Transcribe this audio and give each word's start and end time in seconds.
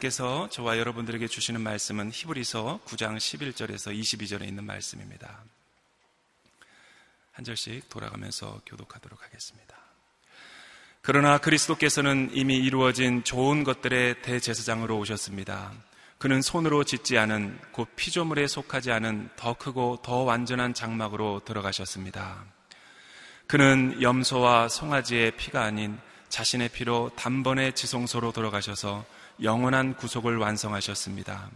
하나님께서 0.00 0.48
저와 0.50 0.78
여러분들에게 0.78 1.28
주시는 1.28 1.60
말씀은 1.60 2.10
히브리서 2.12 2.80
9장 2.86 3.16
11절에서 3.16 3.96
22절에 3.96 4.46
있는 4.48 4.64
말씀입니다. 4.64 5.44
한 7.32 7.44
절씩 7.44 7.88
돌아가면서 7.88 8.60
교독하도록 8.66 9.22
하겠습니다. 9.22 9.76
그러나 11.02 11.38
그리스도께서는 11.38 12.30
이미 12.32 12.56
이루어진 12.56 13.22
좋은 13.22 13.62
것들의 13.62 14.22
대제사장으로 14.22 14.98
오셨습니다. 14.98 15.72
그는 16.18 16.42
손으로 16.42 16.84
짓지 16.84 17.16
않은 17.16 17.58
곧 17.72 17.88
피조물에 17.96 18.46
속하지 18.48 18.90
않은 18.90 19.30
더 19.36 19.54
크고 19.54 20.00
더 20.02 20.22
완전한 20.22 20.74
장막으로 20.74 21.42
들어가셨습니다. 21.44 22.44
그는 23.46 24.00
염소와 24.02 24.68
송아지의 24.68 25.36
피가 25.36 25.62
아닌 25.62 25.98
자신의 26.28 26.70
피로 26.70 27.10
단번에 27.16 27.72
지성소로 27.72 28.32
들어가셔서 28.32 29.04
영원한 29.42 29.96
구속을 29.96 30.36
완성하셨습니다. 30.36 31.50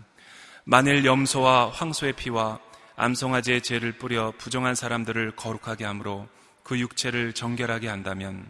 만일 0.64 1.04
염소와 1.04 1.70
황소의 1.70 2.14
피와 2.14 2.58
암송아지의 2.96 3.62
죄를 3.62 3.92
뿌려 3.92 4.32
부정한 4.38 4.74
사람들을 4.74 5.36
거룩하게 5.36 5.84
함으로 5.84 6.28
그 6.62 6.78
육체를 6.78 7.34
정결하게 7.34 7.88
한다면 7.88 8.46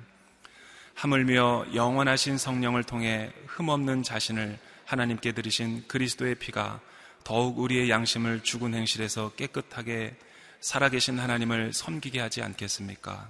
하물며 0.94 1.66
영원하신 1.74 2.38
성령을 2.38 2.84
통해 2.84 3.32
흠없는 3.46 4.02
자신을 4.02 4.58
하나님께 4.84 5.32
드리신 5.32 5.88
그리스도의 5.88 6.36
피가 6.36 6.80
더욱 7.24 7.58
우리의 7.58 7.90
양심을 7.90 8.42
죽은 8.42 8.74
행실에서 8.74 9.32
깨끗하게 9.34 10.14
살아계신 10.60 11.18
하나님을 11.18 11.72
섬기게 11.72 12.20
하지 12.20 12.42
않겠습니까? 12.42 13.28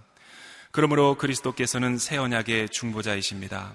그러므로 0.72 1.14
그리스도께서는 1.14 1.98
새 1.98 2.16
언약의 2.16 2.68
중보자이십니다. 2.70 3.72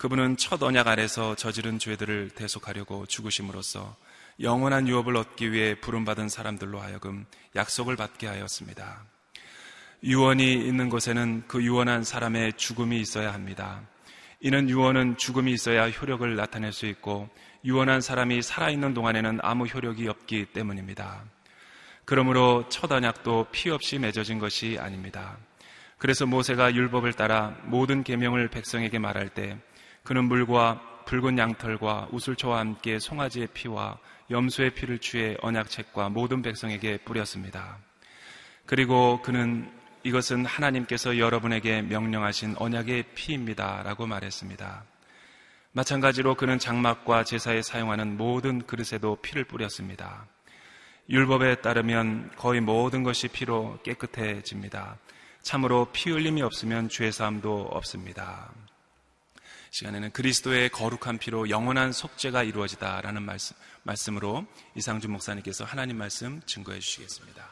그분은 0.00 0.38
첫 0.38 0.62
언약 0.62 0.86
아래서 0.86 1.34
저지른 1.34 1.78
죄들을 1.78 2.30
대속하려고 2.30 3.04
죽으심으로써 3.04 3.96
영원한 4.40 4.88
유업을 4.88 5.14
얻기 5.14 5.52
위해 5.52 5.78
부름받은 5.78 6.30
사람들로 6.30 6.80
하여금 6.80 7.26
약속을 7.54 7.96
받게 7.96 8.26
하였습니다. 8.26 9.04
유언이 10.02 10.54
있는 10.54 10.88
곳에는 10.88 11.42
그 11.46 11.62
유언한 11.62 12.02
사람의 12.02 12.54
죽음이 12.54 12.98
있어야 12.98 13.34
합니다. 13.34 13.82
이는 14.40 14.70
유언은 14.70 15.18
죽음이 15.18 15.52
있어야 15.52 15.90
효력을 15.90 16.34
나타낼 16.34 16.72
수 16.72 16.86
있고 16.86 17.28
유언한 17.66 18.00
사람이 18.00 18.40
살아있는 18.40 18.94
동안에는 18.94 19.40
아무 19.42 19.66
효력이 19.66 20.08
없기 20.08 20.46
때문입니다. 20.54 21.24
그러므로 22.06 22.64
첫 22.70 22.90
언약도 22.90 23.48
피 23.52 23.68
없이 23.68 23.98
맺어진 23.98 24.38
것이 24.38 24.78
아닙니다. 24.80 25.36
그래서 25.98 26.24
모세가 26.24 26.74
율법을 26.74 27.12
따라 27.12 27.54
모든 27.64 28.02
계명을 28.02 28.48
백성에게 28.48 28.98
말할 28.98 29.28
때 29.28 29.58
그는 30.10 30.24
물과 30.24 31.04
붉은 31.04 31.38
양털과 31.38 32.08
우슬초와 32.10 32.58
함께 32.58 32.98
송아지의 32.98 33.46
피와 33.54 33.96
염소의 34.28 34.74
피를 34.74 34.98
취해 34.98 35.36
언약책과 35.40 36.08
모든 36.08 36.42
백성에게 36.42 36.96
뿌렸습니다. 37.04 37.78
그리고 38.66 39.22
그는 39.22 39.70
이것은 40.02 40.46
하나님께서 40.46 41.16
여러분에게 41.16 41.82
명령하신 41.82 42.56
언약의 42.58 43.04
피입니다. 43.14 43.84
라고 43.84 44.04
말했습니다. 44.08 44.82
마찬가지로 45.70 46.34
그는 46.34 46.58
장막과 46.58 47.22
제사에 47.22 47.62
사용하는 47.62 48.16
모든 48.16 48.66
그릇에도 48.66 49.14
피를 49.14 49.44
뿌렸습니다. 49.44 50.26
율법에 51.08 51.60
따르면 51.60 52.32
거의 52.34 52.60
모든 52.60 53.04
것이 53.04 53.28
피로 53.28 53.78
깨끗해집니다. 53.84 54.96
참으로 55.42 55.86
피 55.92 56.10
흘림이 56.10 56.42
없으면 56.42 56.88
죄사함도 56.88 57.68
없습니다. 57.70 58.50
시간에는 59.70 60.10
그리스도의 60.10 60.68
거룩한 60.70 61.18
피로 61.18 61.48
영원한 61.48 61.92
속죄가 61.92 62.42
이루어지다라는 62.42 63.22
말씀, 63.22 63.56
말씀으로 63.84 64.44
이상준 64.74 65.12
목사님께서 65.12 65.64
하나님 65.64 65.96
말씀 65.96 66.40
증거해 66.44 66.80
주시겠습니다. 66.80 67.48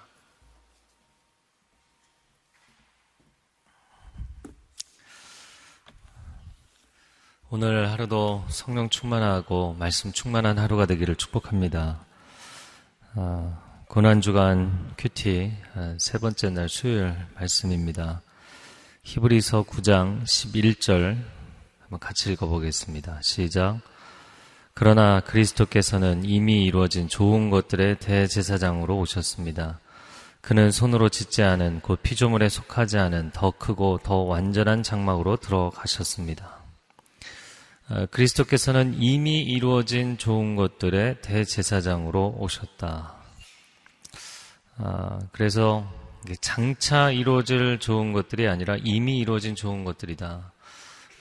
오늘 7.51 7.91
하루도 7.91 8.45
성령 8.51 8.91
충만하고 8.91 9.75
말씀 9.79 10.13
충만한 10.13 10.59
하루가 10.59 10.85
되기를 10.85 11.17
축복합니다. 11.17 12.05
아, 13.15 13.85
고난주간 13.89 14.95
큐티 14.99 15.53
아, 15.75 15.95
세 15.99 16.19
번째 16.19 16.51
날 16.51 16.69
수요일 16.69 17.17
말씀입니다. 17.37 18.21
히브리서 19.05 19.63
9장 19.63 20.25
11절 20.25 21.38
한번 21.89 22.01
같이 22.01 22.31
읽어보겠습니다. 22.33 23.21
시작. 23.23 23.81
그러나 24.75 25.21
그리스도께서는 25.21 26.23
이미 26.23 26.67
이루어진 26.67 27.09
좋은 27.09 27.49
것들의 27.49 27.99
대제사장으로 27.99 28.99
오셨습니다. 28.99 29.81
그는 30.43 30.71
손으로 30.71 31.09
짓지 31.09 31.43
않은 31.43 31.81
곧 31.81 32.01
피조물에 32.03 32.51
속하지 32.51 32.99
않은 32.99 33.31
더 33.33 33.51
크고 33.53 34.01
더 34.03 34.17
완전한 34.17 34.83
장막으로 34.83 35.37
들어가셨습니다. 35.37 36.59
어, 37.89 38.07
그리스도께서는 38.11 38.95
이미 38.99 39.41
이루어진 39.41 40.19
좋은 40.19 40.57
것들의 40.57 41.23
대제사장으로 41.23 42.37
오셨다. 42.39 43.15
아, 44.77 45.19
그래서 45.33 45.91
장차 46.43 47.11
이루어질 47.11 47.79
좋은 47.79 48.13
것들이 48.13 48.47
아니라 48.47 48.77
이미 48.85 49.17
이루어진 49.19 49.55
좋은 49.55 49.85
것들이다. 49.85 50.53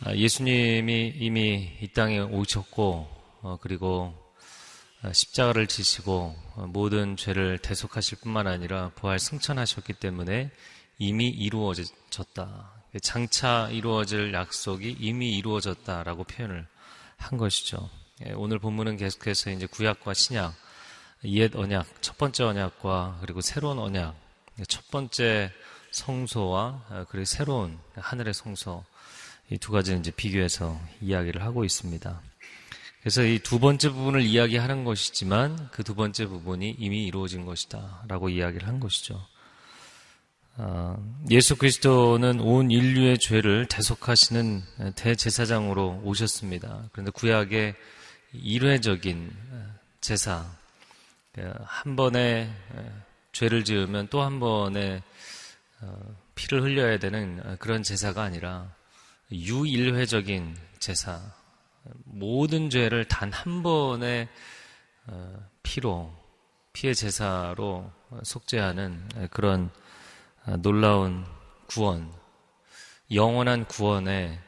아, 0.01 0.13
예수님이 0.13 1.13
이미 1.15 1.71
이 1.81 1.87
땅에 1.87 2.19
오셨고, 2.19 3.07
어, 3.41 3.57
그리고 3.61 4.13
십자가를 5.11 5.65
지시고 5.65 6.35
모든 6.67 7.17
죄를 7.17 7.57
대속하실 7.57 8.19
뿐만 8.19 8.45
아니라 8.45 8.91
부활 8.95 9.17
승천하셨기 9.17 9.93
때문에 9.93 10.51
이미 10.99 11.29
이루어졌다. 11.29 12.71
장차 13.01 13.69
이루어질 13.71 14.33
약속이 14.33 14.97
이미 14.99 15.35
이루어졌다라고 15.37 16.25
표현을 16.25 16.67
한 17.17 17.37
것이죠. 17.37 17.89
예, 18.25 18.33
오늘 18.33 18.59
본문은 18.59 18.97
계속해서 18.97 19.51
이제 19.51 19.65
구약과 19.65 20.13
신약, 20.13 20.53
옛 21.25 21.55
언약, 21.55 22.01
첫 22.01 22.17
번째 22.17 22.43
언약과 22.43 23.19
그리고 23.21 23.41
새로운 23.41 23.79
언약, 23.79 24.15
첫 24.67 24.89
번째 24.91 25.51
성소와 25.91 26.85
어, 26.89 27.05
그리고 27.09 27.25
새로운 27.25 27.79
하늘의 27.95 28.33
성소 28.35 28.83
이 29.49 29.57
두 29.57 29.71
가지를 29.71 29.99
이제 29.99 30.11
비교해서 30.11 30.79
이야기를 31.01 31.41
하고 31.43 31.63
있습니다. 31.63 32.21
그래서 33.01 33.23
이 33.23 33.39
두 33.39 33.59
번째 33.59 33.89
부분을 33.89 34.21
이야기하는 34.21 34.83
것이지만 34.83 35.69
그 35.71 35.83
두 35.83 35.95
번째 35.95 36.25
부분이 36.25 36.75
이미 36.77 37.05
이루어진 37.05 37.45
것이다 37.45 38.03
라고 38.07 38.29
이야기를 38.29 38.67
한 38.67 38.79
것이죠. 38.79 39.25
아, 40.57 40.97
예수 41.29 41.55
그리스도는 41.55 42.39
온 42.41 42.71
인류의 42.71 43.19
죄를 43.19 43.67
대속하시는 43.67 44.63
대제사장으로 44.95 46.01
오셨습니다. 46.03 46.89
그런데 46.91 47.11
구약의 47.11 47.75
일회적인 48.33 49.31
제사, 50.01 50.45
한 51.63 51.95
번에 51.95 52.49
죄를 53.31 53.63
지으면 53.63 54.07
또 54.09 54.23
한 54.23 54.39
번에 54.39 55.03
어, 55.81 56.15
피를 56.33 56.63
흘려야 56.63 56.97
되는 56.97 57.57
그런 57.59 57.83
제사가 57.83 58.23
아니라 58.23 58.73
유일회적인 59.31 60.55
제사, 60.79 61.19
모든 62.05 62.69
죄를 62.69 63.05
단 63.05 63.31
한 63.31 63.63
번의 63.63 64.27
어, 65.07 65.35
피로, 65.63 66.13
피의 66.73 66.93
제사로 66.93 67.89
속죄하는 68.23 69.29
그런 69.31 69.69
아, 70.45 70.57
놀라운 70.57 71.25
구원, 71.67 72.11
영원한 73.11 73.65
구원의 73.65 74.39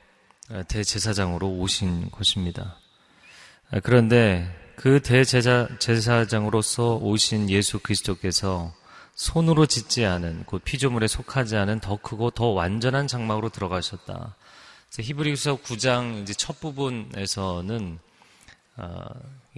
대제사장으로 0.68 1.48
오신 1.48 2.12
것입니다. 2.12 2.78
아, 3.72 3.80
그런데 3.82 4.48
그 4.76 5.02
대제사, 5.02 5.68
제사장으로서 5.80 6.96
오신 6.96 7.50
예수 7.50 7.80
그리스도께서 7.80 8.74
손으로 9.16 9.66
짓지 9.66 10.06
않은 10.06 10.46
곧 10.46 10.62
피조물에 10.64 11.08
속하지 11.08 11.58
않은 11.58 11.80
더 11.82 11.98
크고 11.98 12.32
더 12.32 12.48
완전한 12.48 13.08
장막으로 13.08 13.50
들어가셨다. 13.50 14.36
히브리서 14.98 15.58
9장 15.58 16.24
이제 16.24 16.34
첫 16.34 16.60
부분에서는 16.60 18.00
어, 18.78 19.06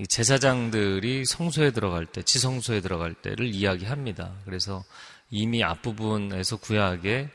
제사장들이 0.07 1.25
성소에 1.25 1.71
들어갈 1.71 2.05
때, 2.05 2.21
지성소에 2.21 2.81
들어갈 2.81 3.13
때를 3.13 3.53
이야기합니다. 3.53 4.33
그래서 4.45 4.83
이미 5.29 5.63
앞부분에서 5.63 6.57
구약에 6.57 7.29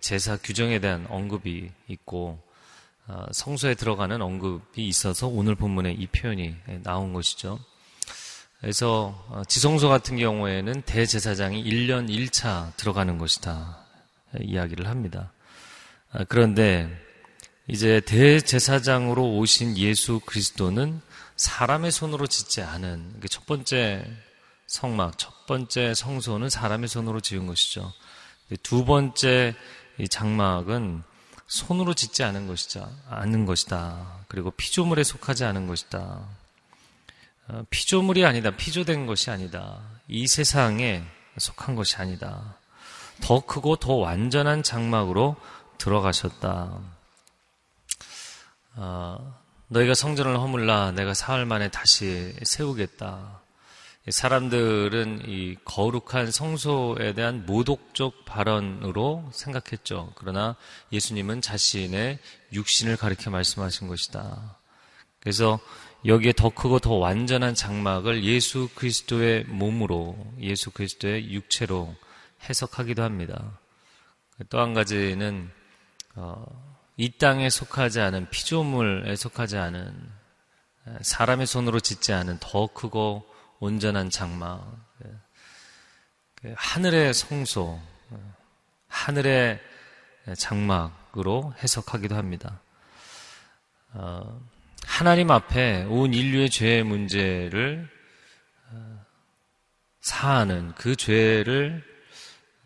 제사 0.00 0.36
규정에 0.36 0.80
대한 0.80 1.06
언급이 1.08 1.70
있고 1.88 2.42
어, 3.06 3.24
성소에 3.30 3.74
들어가는 3.74 4.20
언급이 4.20 4.86
있어서 4.88 5.28
오늘 5.28 5.54
본문에 5.54 5.92
이 5.92 6.06
표현이 6.08 6.56
나온 6.82 7.12
것이죠. 7.12 7.60
그래서 8.60 9.24
어, 9.28 9.42
지성소 9.46 9.88
같은 9.88 10.16
경우에는 10.16 10.82
대제사장이 10.82 11.62
1년 11.62 12.08
1차 12.08 12.74
들어가는 12.76 13.18
것이다 13.18 13.78
이야기를 14.40 14.88
합니다. 14.88 15.32
아, 16.10 16.24
그런데 16.24 17.05
이제 17.68 18.00
대제사장으로 18.00 19.38
오신 19.38 19.76
예수 19.76 20.20
그리스도는 20.20 21.00
사람의 21.34 21.90
손으로 21.90 22.28
짓지 22.28 22.62
않은 22.62 23.20
첫 23.28 23.44
번째 23.46 24.06
성막, 24.68 25.18
첫 25.18 25.46
번째 25.46 25.92
성소는 25.94 26.48
사람의 26.48 26.88
손으로 26.88 27.20
지은 27.20 27.46
것이죠. 27.46 27.92
두 28.62 28.84
번째 28.84 29.54
장막은 30.08 31.02
손으로 31.48 31.94
짓지 31.94 32.22
않은 32.22 32.46
것이자 32.46 32.88
않은 33.08 33.46
것이다. 33.46 34.24
그리고 34.28 34.52
피조물에 34.52 35.02
속하지 35.02 35.44
않은 35.44 35.66
것이다. 35.66 36.24
어, 37.48 37.62
피조물이 37.70 38.24
아니다. 38.24 38.50
피조된 38.50 39.06
것이 39.06 39.30
아니다. 39.30 39.80
이 40.08 40.26
세상에 40.26 41.04
속한 41.38 41.74
것이 41.76 41.96
아니다. 41.96 42.56
더 43.20 43.40
크고 43.44 43.76
더 43.76 43.94
완전한 43.94 44.62
장막으로 44.62 45.36
들어가셨다. 45.78 46.95
어, 48.76 49.34
너희가 49.68 49.94
성전을 49.94 50.38
허물라 50.38 50.92
내가 50.92 51.14
사흘 51.14 51.44
만에 51.46 51.68
다시 51.70 52.34
세우겠다. 52.42 53.42
사람들은 54.08 55.22
이 55.26 55.56
거룩한 55.64 56.30
성소에 56.30 57.14
대한 57.14 57.44
모독적 57.44 58.24
발언으로 58.24 59.28
생각했죠. 59.32 60.12
그러나 60.14 60.54
예수님은 60.92 61.40
자신의 61.40 62.20
육신을 62.52 62.96
가리켜 62.96 63.30
말씀하신 63.30 63.88
것이다. 63.88 64.58
그래서 65.18 65.58
여기에 66.04 66.34
더 66.34 66.50
크고 66.50 66.78
더 66.78 66.94
완전한 66.94 67.56
장막을 67.56 68.22
예수 68.22 68.68
그리스도의 68.76 69.44
몸으로, 69.48 70.16
예수 70.40 70.70
그리스도의 70.70 71.32
육체로 71.32 71.92
해석하기도 72.48 73.02
합니다. 73.02 73.58
또 74.50 74.60
한 74.60 74.72
가지는 74.72 75.50
어, 76.14 76.65
이 76.96 77.18
땅에 77.18 77.50
속하지 77.50 78.00
않은 78.00 78.30
피조물에 78.30 79.16
속하지 79.16 79.58
않은 79.58 80.12
사람의 81.02 81.46
손으로 81.46 81.80
짓지 81.80 82.12
않은 82.12 82.38
더 82.40 82.66
크고 82.68 83.26
온전한 83.58 84.10
장막, 84.10 84.76
예. 85.04 85.10
그 86.36 86.54
하늘의 86.56 87.12
성소, 87.14 87.80
하늘의 88.88 89.60
장막으로 90.36 91.54
해석하기도 91.62 92.14
합니다. 92.14 92.60
어, 93.92 94.40
하나님 94.86 95.30
앞에 95.30 95.84
온 95.84 96.12
인류의 96.12 96.50
죄의 96.50 96.82
문제를 96.84 97.88
어, 98.70 99.04
사하는 100.00 100.74
그 100.74 100.96
죄를 100.96 101.82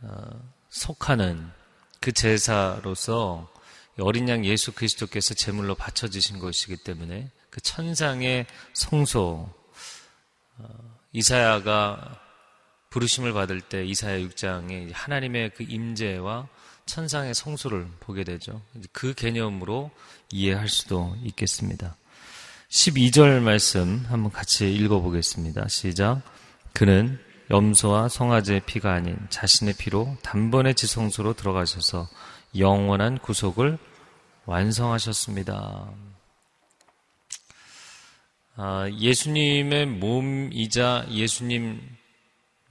어, 0.02 0.50
속하는 0.68 1.50
그 2.00 2.12
제사로서 2.12 3.50
어린 4.00 4.28
양 4.28 4.44
예수 4.44 4.72
그리스도께서 4.72 5.34
제물로 5.34 5.74
바쳐지신 5.74 6.38
것이기 6.38 6.78
때문에 6.78 7.30
그 7.50 7.60
천상의 7.60 8.46
성소 8.72 9.48
어, 10.58 10.98
이사야가 11.12 12.20
부르심을 12.90 13.32
받을 13.32 13.60
때 13.60 13.84
이사야 13.84 14.18
6장에 14.18 14.90
하나님의 14.92 15.52
그 15.54 15.64
임재와 15.64 16.48
천상의 16.86 17.34
성소를 17.34 17.86
보게 18.00 18.24
되죠. 18.24 18.60
그 18.92 19.14
개념으로 19.14 19.90
이해할 20.32 20.68
수도 20.68 21.16
있겠습니다. 21.22 21.96
12절 22.68 23.40
말씀 23.40 24.04
한번 24.08 24.32
같이 24.32 24.72
읽어보겠습니다. 24.74 25.68
시작. 25.68 26.22
그는 26.72 27.18
염소와 27.50 28.08
송아지의 28.08 28.60
피가 28.66 28.92
아닌 28.92 29.16
자신의 29.28 29.74
피로 29.74 30.16
단번에 30.22 30.72
지성소로 30.72 31.34
들어가셔서 31.34 32.08
영원한 32.56 33.18
구속을 33.18 33.78
완성하셨습니다. 34.50 35.92
아, 38.56 38.90
예수님의 38.98 39.86
몸이자 39.86 41.06
예수님 41.08 41.80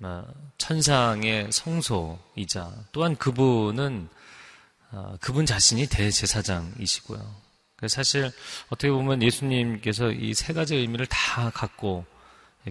아, 0.02 0.26
천상의 0.58 1.54
성소이자 1.54 2.74
또한 2.92 3.16
그분은 3.16 4.10
아, 4.92 5.18
그분 5.22 5.46
자신이 5.46 5.88
대제사장이시고요. 5.88 7.50
사실 7.88 8.30
어떻게 8.68 8.92
보면 8.92 9.24
예수님께서 9.24 10.12
이 10.12 10.34
세 10.34 10.52
가지 10.52 10.76
의미를 10.76 11.06
다 11.06 11.50
갖고 11.50 12.06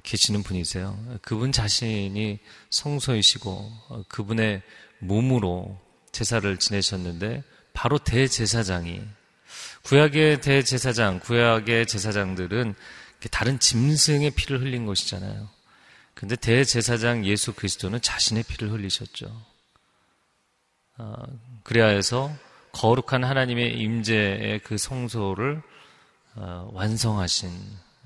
계시는 0.03 0.43
분이세요. 0.43 1.19
그분 1.23 1.51
자신이 1.51 2.39
성소이시고 2.69 3.51
어, 3.89 4.03
그분의 4.09 4.61
몸으로 4.99 5.81
제사를 6.13 6.59
지내셨는데 6.59 7.43
바로 7.79 7.97
대제사장이 7.97 9.01
구약의 9.85 10.41
대제사장, 10.41 11.21
구약의 11.21 11.87
제사장들은 11.87 12.75
다른 13.31 13.61
짐승의 13.61 14.33
피를 14.33 14.61
흘린 14.61 14.85
것이잖아요. 14.85 15.49
근데 16.15 16.35
대제사장 16.35 17.25
예수 17.25 17.53
그리스도는 17.55 18.01
자신의 18.01 18.43
피를 18.49 18.73
흘리셨죠. 18.73 19.31
어, 20.97 21.15
그래야 21.63 21.87
해서 21.87 22.35
거룩한 22.73 23.23
하나님의 23.23 23.79
임재의 23.79 24.59
그 24.65 24.77
성소를 24.77 25.63
어, 26.35 26.69
완성하신, 26.73 27.49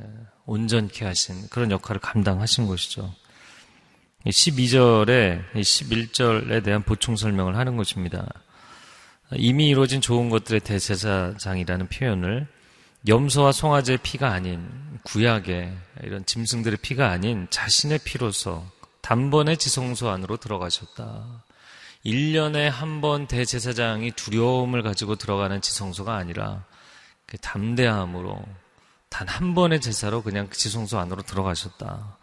예, 0.03 0.05
온전케 0.45 1.07
하신 1.07 1.49
그런 1.49 1.71
역할을 1.71 1.99
감당하신 1.99 2.67
것이죠. 2.67 3.15
12절에 4.27 5.51
11절에 5.55 6.63
대한 6.63 6.83
보충 6.83 7.17
설명을 7.17 7.57
하는 7.57 7.79
것입니다. 7.79 8.29
이미 9.37 9.69
이루어진 9.69 10.01
좋은 10.01 10.31
것들의 10.31 10.61
대제사장이라는 10.61 11.89
표현을 11.89 12.47
염소와 13.09 13.53
송아지의 13.53 13.99
피가 14.03 14.31
아닌 14.31 14.69
구약의 15.05 15.77
이런 16.05 16.25
짐승들의 16.25 16.79
피가 16.83 17.11
아닌 17.11 17.47
자신의 17.51 18.01
피로서 18.05 18.65
단번에 19.01 19.57
지성소 19.57 20.09
안으로 20.09 20.37
들어가셨다. 20.37 21.45
1년에 22.05 22.69
한 22.69 23.01
번 23.01 23.27
대제사장이 23.27 24.13
두려움을 24.13 24.83
가지고 24.83 25.17
들어가는 25.17 25.61
지성소가 25.61 26.15
아니라 26.15 26.65
그 27.27 27.39
담대함으로 27.39 28.41
단 29.09 29.29
한 29.29 29.55
번의 29.55 29.81
제사로 29.81 30.23
그냥 30.23 30.49
그 30.49 30.57
지성소 30.57 30.99
안으로 30.99 31.23
들어가셨다. 31.23 32.17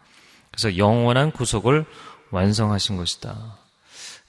그래서 0.50 0.76
영원한 0.76 1.30
구속을 1.30 1.84
완성하신 2.30 2.96
것이다. 2.96 3.58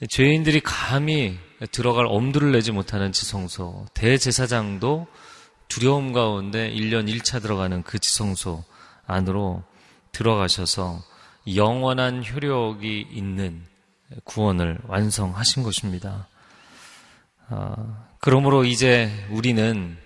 죄인들이 0.10 0.62
감히 0.62 1.38
들어갈 1.72 2.05
엄두를 2.08 2.51
내지 2.51 2.72
못하는 2.72 3.12
지성소, 3.12 3.86
대제사장도 3.93 5.08
두려움 5.67 6.12
가운데 6.12 6.72
1년 6.72 7.08
1차 7.08 7.41
들어가는 7.41 7.84
그 7.84 8.00
지성소 8.00 8.63
안으로 9.05 9.63
들어가셔서 10.12 11.03
영원한 11.55 12.25
효력이 12.25 13.08
있는 13.12 13.63
구원을 14.24 14.79
완성하신 14.88 15.63
것입니다. 15.63 16.27
아, 17.50 18.05
그러므로 18.20 18.65
이제 18.65 19.12
우리는 19.29 19.98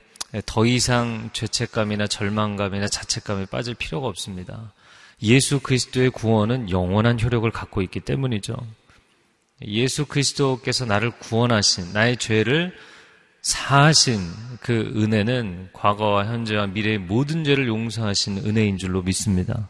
더 0.45 0.65
이상 0.65 1.29
죄책감이나 1.33 2.07
절망감이나 2.07 2.87
자책감에 2.87 3.45
빠질 3.45 3.75
필요가 3.75 4.07
없습니다. 4.07 4.73
예수 5.21 5.59
그리스도의 5.61 6.09
구원은 6.09 6.69
영원한 6.69 7.19
효력을 7.19 7.49
갖고 7.51 7.81
있기 7.81 8.01
때문이죠. 8.01 8.55
예수 9.61 10.05
그리스도께서 10.05 10.85
나를 10.85 11.11
구원하신 11.11 11.93
나의 11.93 12.17
죄를 12.17 12.75
사하신 13.41 14.19
그 14.59 14.93
은혜는 14.95 15.69
과거와 15.73 16.25
현재와 16.25 16.67
미래의 16.67 16.97
모든 16.97 17.43
죄를 17.43 17.67
용서하신 17.67 18.39
은혜인 18.39 18.77
줄로 18.77 19.01
믿습니다. 19.01 19.69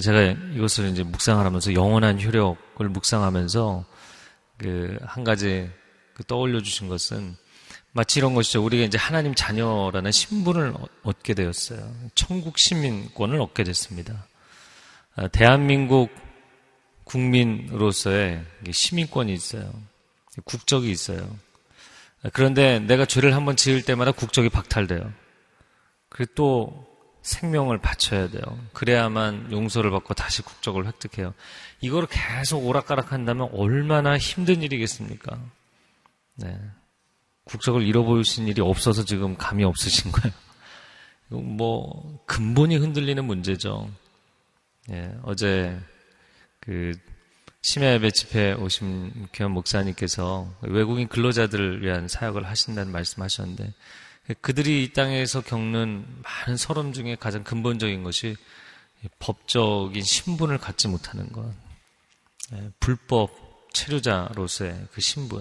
제가 0.00 0.22
이것을 0.54 0.88
이제 0.88 1.02
묵상하면서 1.02 1.74
영원한 1.74 2.20
효력을 2.20 2.88
묵상하면서 2.88 3.84
그 4.58 4.98
한 5.06 5.24
가지 5.24 5.70
그 6.14 6.24
떠올려 6.24 6.60
주신 6.60 6.88
것은 6.88 7.36
마치 7.92 8.18
이런 8.18 8.34
것이죠. 8.34 8.62
우리가 8.64 8.84
이제 8.84 8.98
하나님 8.98 9.34
자녀라는 9.34 10.12
신분을 10.12 10.74
얻게 11.02 11.34
되었어요. 11.34 11.94
천국 12.14 12.58
시민권을 12.58 13.40
얻게 13.40 13.64
됐습니다. 13.64 14.26
아, 15.16 15.28
대한민국 15.28 16.10
국민으로서의 17.08 18.44
시민권이 18.70 19.32
있어요. 19.32 19.72
국적이 20.44 20.90
있어요. 20.90 21.36
그런데 22.32 22.78
내가 22.80 23.06
죄를 23.06 23.34
한번 23.34 23.56
지을 23.56 23.82
때마다 23.82 24.12
국적이 24.12 24.48
박탈돼요. 24.50 25.12
그리고 26.08 26.32
또 26.34 26.88
생명을 27.22 27.78
바쳐야 27.78 28.28
돼요. 28.28 28.42
그래야만 28.72 29.52
용서를 29.52 29.90
받고 29.90 30.14
다시 30.14 30.42
국적을 30.42 30.86
획득해요. 30.86 31.34
이걸 31.80 32.06
계속 32.08 32.66
오락가락 32.66 33.12
한다면 33.12 33.48
얼마나 33.52 34.16
힘든 34.16 34.62
일이겠습니까? 34.62 35.38
네. 36.36 36.58
국적을 37.44 37.82
잃어버리신 37.82 38.46
일이 38.48 38.60
없어서 38.60 39.04
지금 39.04 39.36
감이 39.36 39.64
없으신 39.64 40.12
거예요. 40.12 40.34
뭐, 41.28 42.22
근본이 42.26 42.76
흔들리는 42.76 43.22
문제죠. 43.24 43.90
예, 44.90 45.14
어제 45.22 45.78
그 46.68 46.92
심야 47.62 47.94
예배 47.94 48.10
집회 48.10 48.52
오신 48.52 49.28
귀한 49.32 49.52
목사님께서 49.52 50.54
외국인 50.60 51.08
근로자들을 51.08 51.82
위한 51.82 52.08
사역을 52.08 52.46
하신다는 52.46 52.92
말씀하셨는데 52.92 53.72
그들이 54.42 54.84
이 54.84 54.92
땅에서 54.92 55.40
겪는 55.40 56.04
많은 56.22 56.58
서름 56.58 56.92
중에 56.92 57.16
가장 57.16 57.42
근본적인 57.42 58.02
것이 58.02 58.36
법적인 59.18 60.02
신분을 60.02 60.58
갖지 60.58 60.88
못하는 60.88 61.32
것. 61.32 61.50
예, 62.52 62.70
불법 62.80 63.30
체류자로서의 63.72 64.88
그 64.92 65.00
신분. 65.00 65.40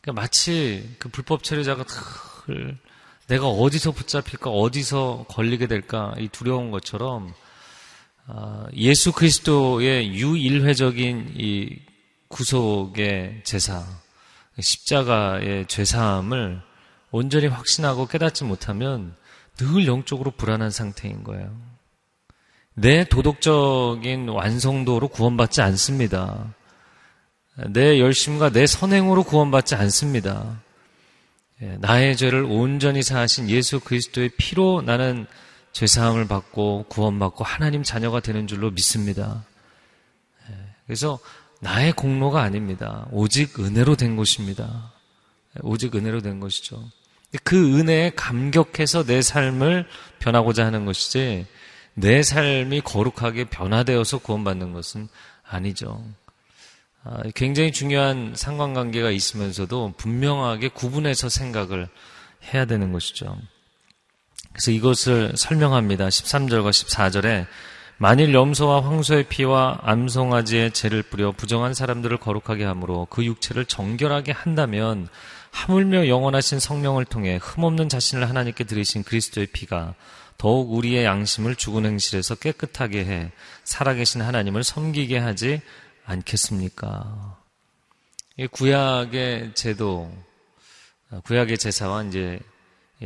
그러니까 0.00 0.22
마치 0.22 0.94
그 1.00 1.08
불법 1.08 1.42
체류자가 1.42 1.84
늘 2.46 2.78
내가 3.26 3.48
어디서 3.48 3.90
붙잡힐까, 3.90 4.50
어디서 4.50 5.26
걸리게 5.28 5.66
될까, 5.66 6.14
이 6.18 6.28
두려운 6.28 6.70
것처럼 6.70 7.28
아, 7.28 7.47
예수 8.74 9.12
그리스도의 9.12 10.14
유일회적인 10.14 11.34
이 11.36 11.78
구속의 12.28 13.40
제사, 13.44 13.84
십자가의 14.58 15.66
죄사함을 15.66 16.60
온전히 17.10 17.46
확신하고 17.46 18.06
깨닫지 18.06 18.44
못하면 18.44 19.14
늘 19.56 19.86
영적으로 19.86 20.30
불안한 20.30 20.70
상태인 20.70 21.24
거예요. 21.24 21.56
내 22.74 23.04
도덕적인 23.04 24.28
완성도로 24.28 25.08
구원받지 25.08 25.62
않습니다. 25.62 26.54
내 27.70 27.98
열심과 27.98 28.50
내 28.50 28.66
선행으로 28.66 29.24
구원받지 29.24 29.74
않습니다. 29.74 30.60
예, 31.60 31.76
나의 31.80 32.16
죄를 32.16 32.44
온전히 32.44 33.02
사하신 33.02 33.50
예수 33.50 33.80
그리스도의 33.80 34.30
피로 34.38 34.80
나는 34.80 35.26
죄사함을 35.72 36.26
받고 36.28 36.86
구원받고 36.88 37.44
하나님 37.44 37.82
자녀가 37.82 38.20
되는 38.20 38.46
줄로 38.46 38.70
믿습니다. 38.70 39.44
예, 40.50 40.54
그래서 40.86 41.18
나의 41.60 41.92
공로가 41.92 42.42
아닙니다. 42.42 43.06
오직 43.10 43.60
은혜로 43.60 43.96
된 43.96 44.16
것입니다. 44.16 44.92
예, 45.56 45.60
오직 45.62 45.94
은혜로 45.94 46.20
된 46.20 46.40
것이죠. 46.40 46.82
그 47.44 47.78
은혜에 47.78 48.12
감격해서 48.16 49.04
내 49.04 49.20
삶을 49.20 49.86
변하고자 50.18 50.64
하는 50.64 50.84
것이지 50.86 51.46
내 51.94 52.22
삶이 52.22 52.80
거룩하게 52.82 53.44
변화되어서 53.44 54.18
구원받는 54.18 54.72
것은 54.72 55.08
아니죠. 55.42 56.04
아, 57.04 57.22
굉장히 57.34 57.72
중요한 57.72 58.34
상관관계가 58.36 59.10
있으면서도 59.10 59.94
분명하게 59.96 60.68
구분해서 60.68 61.28
생각을 61.28 61.88
해야 62.52 62.64
되는 62.64 62.92
것이죠. 62.92 63.36
그래서 64.58 64.72
이것을 64.72 65.34
설명합니다. 65.36 66.08
13절과 66.08 66.70
14절에 66.70 67.46
만일 67.96 68.34
염소와 68.34 68.82
황소의 68.82 69.28
피와 69.28 69.78
암송아지의 69.82 70.72
죄를 70.72 71.04
뿌려 71.04 71.30
부정한 71.30 71.74
사람들을 71.74 72.16
거룩하게 72.18 72.64
함으로 72.64 73.06
그 73.08 73.24
육체를 73.24 73.66
정결하게 73.66 74.32
한다면 74.32 75.06
하물며 75.52 76.08
영원하신 76.08 76.58
성령을 76.58 77.04
통해 77.04 77.38
흠없는 77.40 77.88
자신을 77.88 78.28
하나님께 78.28 78.64
드리신 78.64 79.04
그리스도의 79.04 79.46
피가 79.46 79.94
더욱 80.38 80.72
우리의 80.72 81.04
양심을 81.04 81.54
죽은 81.54 81.86
행실에서 81.86 82.34
깨끗하게 82.34 83.04
해 83.04 83.32
살아계신 83.62 84.22
하나님을 84.22 84.64
섬기게 84.64 85.18
하지 85.18 85.60
않겠습니까? 86.04 87.38
구약의 88.50 89.52
제도, 89.54 90.12
구약의 91.24 91.58
제사와 91.58 92.04
이제 92.04 92.40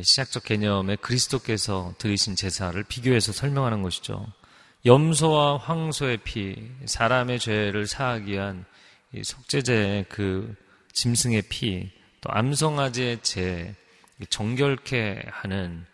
시작적 0.00 0.44
개념의 0.44 0.96
그리스도께서 0.99 1.94
들이신 1.99 2.37
제사를 2.37 2.82
비교해서 2.84 3.32
설명하는 3.32 3.82
것이죠. 3.82 4.26
염소와 4.87 5.58
황소의 5.58 6.18
피, 6.18 6.56
사람의 6.87 7.38
죄를 7.38 7.87
사하기 7.87 8.32
위한 8.32 8.64
속죄제의 9.22 10.06
그 10.08 10.54
짐승의 10.92 11.42
피, 11.49 11.90
또 12.20 12.30
암송아지의 12.32 13.18
제, 13.22 13.75
정결케 14.30 15.25
하는 15.30 15.84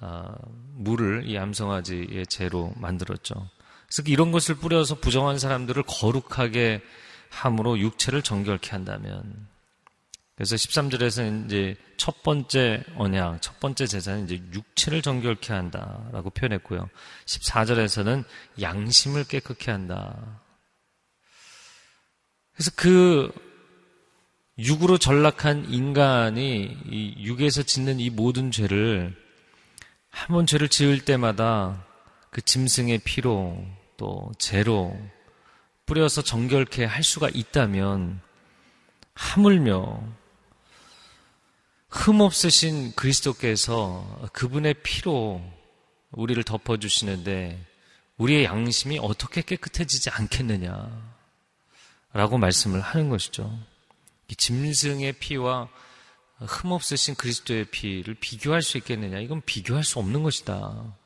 어, 0.00 0.32
물을 0.74 1.24
이 1.26 1.36
암송아지의 1.38 2.26
제로 2.26 2.72
만들었죠. 2.76 3.34
그래서 3.86 4.02
이런 4.06 4.32
것을 4.32 4.54
뿌려서 4.54 4.94
부정한 4.94 5.38
사람들을 5.38 5.82
거룩하게 5.86 6.80
함으로 7.28 7.78
육체를 7.78 8.22
정결케 8.22 8.70
한다면 8.70 9.46
그래서 10.40 10.56
13절에서 10.56 11.44
이제 11.44 11.76
첫 11.98 12.22
번째 12.22 12.82
언약, 12.96 13.42
첫 13.42 13.60
번째 13.60 13.86
제사는 13.86 14.24
이제 14.24 14.42
육체를 14.54 15.02
정결케 15.02 15.52
한다라고 15.52 16.30
표현했고요. 16.30 16.88
14절에서는 17.26 18.24
양심을 18.58 19.24
깨끗케 19.24 19.70
한다. 19.70 20.40
그래서 22.54 22.70
그 22.74 23.30
육으로 24.58 24.96
전락한 24.96 25.66
인간이 25.70 26.74
이 26.86 27.16
육에서 27.18 27.62
짓는 27.62 28.00
이 28.00 28.08
모든 28.08 28.50
죄를 28.50 29.14
한 30.08 30.34
번 30.34 30.46
죄를 30.46 30.68
지을 30.68 31.04
때마다 31.04 31.84
그 32.30 32.40
짐승의 32.40 33.00
피로 33.04 33.62
또 33.98 34.32
재로 34.38 34.98
뿌려서 35.84 36.22
정결케 36.22 36.86
할 36.86 37.02
수가 37.02 37.28
있다면 37.28 38.22
하물며 39.12 40.19
흠없으신 41.90 42.92
그리스도께서 42.94 44.30
그분의 44.32 44.74
피로 44.82 45.42
우리를 46.12 46.42
덮어주시는데 46.44 47.66
우리의 48.16 48.44
양심이 48.44 48.98
어떻게 49.00 49.42
깨끗해지지 49.42 50.10
않겠느냐 50.10 51.10
라고 52.12 52.38
말씀을 52.38 52.80
하는 52.80 53.08
것이죠. 53.08 53.58
이 54.28 54.36
짐승의 54.36 55.14
피와 55.14 55.68
흠없으신 56.38 57.16
그리스도의 57.16 57.66
피를 57.66 58.14
비교할 58.14 58.62
수 58.62 58.78
있겠느냐? 58.78 59.18
이건 59.18 59.42
비교할 59.44 59.84
수 59.84 59.98
없는 59.98 60.22
것이다. 60.22 60.96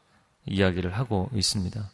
이야기를 0.46 0.96
하고 0.96 1.30
있습니다. 1.34 1.90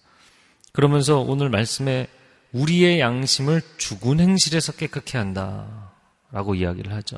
그러면서 0.73 1.21
오늘 1.21 1.49
말씀에 1.49 2.09
우리의 2.53 3.01
양심을 3.01 3.63
죽은 3.79 4.21
행실에서 4.21 4.73
깨끗게 4.73 5.19
한다. 5.19 5.93
라고 6.33 6.55
이야기를 6.55 6.93
하죠. 6.93 7.17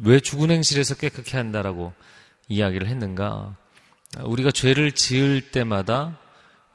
왜 0.00 0.20
죽은 0.20 0.50
행실에서 0.50 0.96
깨끗게 0.96 1.36
한다라고 1.36 1.92
이야기를 2.48 2.88
했는가? 2.88 3.56
우리가 4.24 4.50
죄를 4.50 4.92
지을 4.92 5.50
때마다 5.50 6.18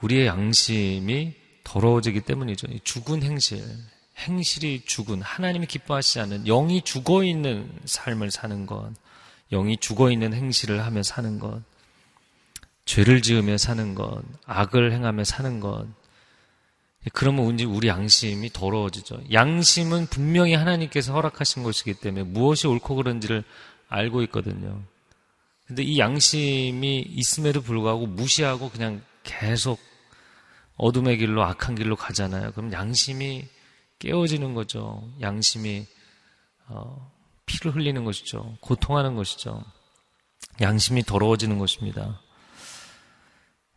우리의 0.02 0.28
양심이 0.28 1.34
더러워지기 1.64 2.22
때문이죠. 2.22 2.68
죽은 2.84 3.24
행실, 3.24 3.64
행실이 4.18 4.84
죽은, 4.86 5.22
하나님이 5.22 5.68
기뻐하시지 5.68 6.20
않는, 6.22 6.44
영이 6.46 6.82
죽어 6.82 7.24
있는 7.24 7.72
삶을 7.86 8.32
사는 8.32 8.66
것, 8.66 8.92
영이 9.52 9.78
죽어 9.78 10.12
있는 10.12 10.34
행실을 10.34 10.84
하며 10.84 11.04
사는 11.04 11.40
것, 11.40 11.62
죄를 12.86 13.22
지으며 13.22 13.58
사는 13.58 13.96
것, 13.96 14.22
악을 14.46 14.92
행하며 14.92 15.24
사는 15.24 15.60
것. 15.60 15.88
그러면 17.14 17.60
우리 17.62 17.88
양심이 17.88 18.52
더러워지죠. 18.54 19.22
양심은 19.32 20.08
분명히 20.08 20.54
하나님께서 20.54 21.14
허락하신 21.14 21.64
것이기 21.64 21.96
때문에 21.96 22.24
무엇이 22.24 22.68
옳고 22.68 22.96
그른지를 22.96 23.44
알고 23.88 24.22
있거든요. 24.24 24.84
근데 25.66 25.84
이 25.84 26.00
양심이 26.00 27.00
있음에도 27.00 27.62
불구하고 27.62 28.06
무시하고 28.06 28.70
그냥 28.70 29.02
계속 29.24 29.80
어둠의 30.78 31.18
길로 31.18 31.44
악한 31.44 31.76
길로 31.76 31.96
가잖아요. 31.96 32.52
그럼 32.52 32.72
양심이 32.72 33.48
깨어지는 34.00 34.54
거죠. 34.54 35.10
양심이 35.22 35.86
어, 36.68 37.12
피를 37.46 37.76
흘리는 37.76 38.04
것이죠. 38.04 38.58
고통하는 38.62 39.16
것이죠. 39.16 39.64
양심이 40.60 41.04
더러워지는 41.04 41.58
것입니다. 41.58 42.21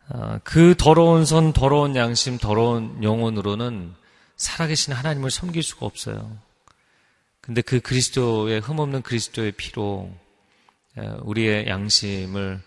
어, 0.09 0.39
그 0.45 0.75
더러운 0.77 1.25
손, 1.25 1.53
더러운 1.53 1.97
양심, 1.97 2.39
더러운 2.39 3.03
영혼으로는 3.03 3.95
살아계신 4.37 4.93
하나님을 4.93 5.31
섬길 5.31 5.63
수가 5.63 5.87
없어요. 5.87 6.37
근데 7.41 7.61
그 7.63 7.81
그리스도의 7.81 8.61
흠없는 8.61 9.03
그리스도의 9.03 9.53
피로 9.53 10.11
우리의 11.23 11.67
양심을 11.67 12.61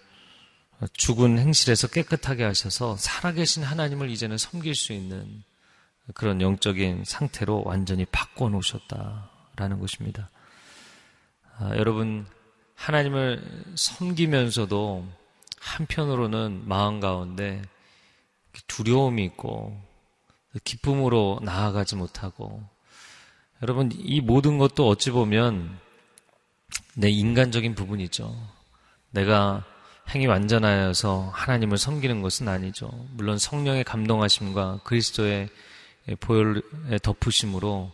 죽은 0.94 1.40
행실에서 1.40 1.88
깨끗하게 1.88 2.44
하셔서 2.44 2.96
살아계신 2.98 3.64
하나님을 3.64 4.10
이제는 4.12 4.38
섬길 4.38 4.76
수 4.76 4.94
있는 4.94 5.44
그런 6.14 6.42
영적인 6.42 7.04
상태로 7.06 7.64
완전히 7.66 8.06
바꿔 8.06 8.50
놓으셨다라는 8.50 9.80
것입니다. 9.80 10.30
아, 11.58 11.76
여러분, 11.76 12.28
하나님을 12.76 13.74
섬기면서도 13.76 15.08
한편으로는 15.60 16.68
마음 16.68 17.00
가운데 17.00 17.62
두려움이 18.68 19.24
있고 19.26 19.80
기쁨으로 20.64 21.40
나아가지 21.44 21.96
못하고 21.96 22.64
여러분 23.62 23.92
이 23.94 24.22
모든 24.22 24.58
것도 24.58 24.88
어찌 24.88 25.12
보면 25.12 25.80
내 26.96 27.10
인간적인 27.10 27.76
부분이죠. 27.76 28.36
내가 29.12 29.64
행위 30.10 30.26
완전하여서 30.26 31.32
하나님을 31.34 31.78
섬기는 31.78 32.22
것은 32.22 32.48
아니죠. 32.48 32.90
물론 33.12 33.38
성령의 33.38 33.84
감동하심과 33.84 34.82
그리스도의 34.84 35.50
보혈의 36.20 37.00
덮으심으로 37.04 37.92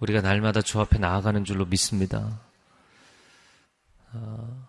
우리가 0.00 0.22
날마다 0.22 0.62
주 0.62 0.80
앞에 0.80 0.98
나아가는 0.98 1.44
줄로 1.44 1.66
믿습니다. 1.66 2.40
아, 4.12 4.68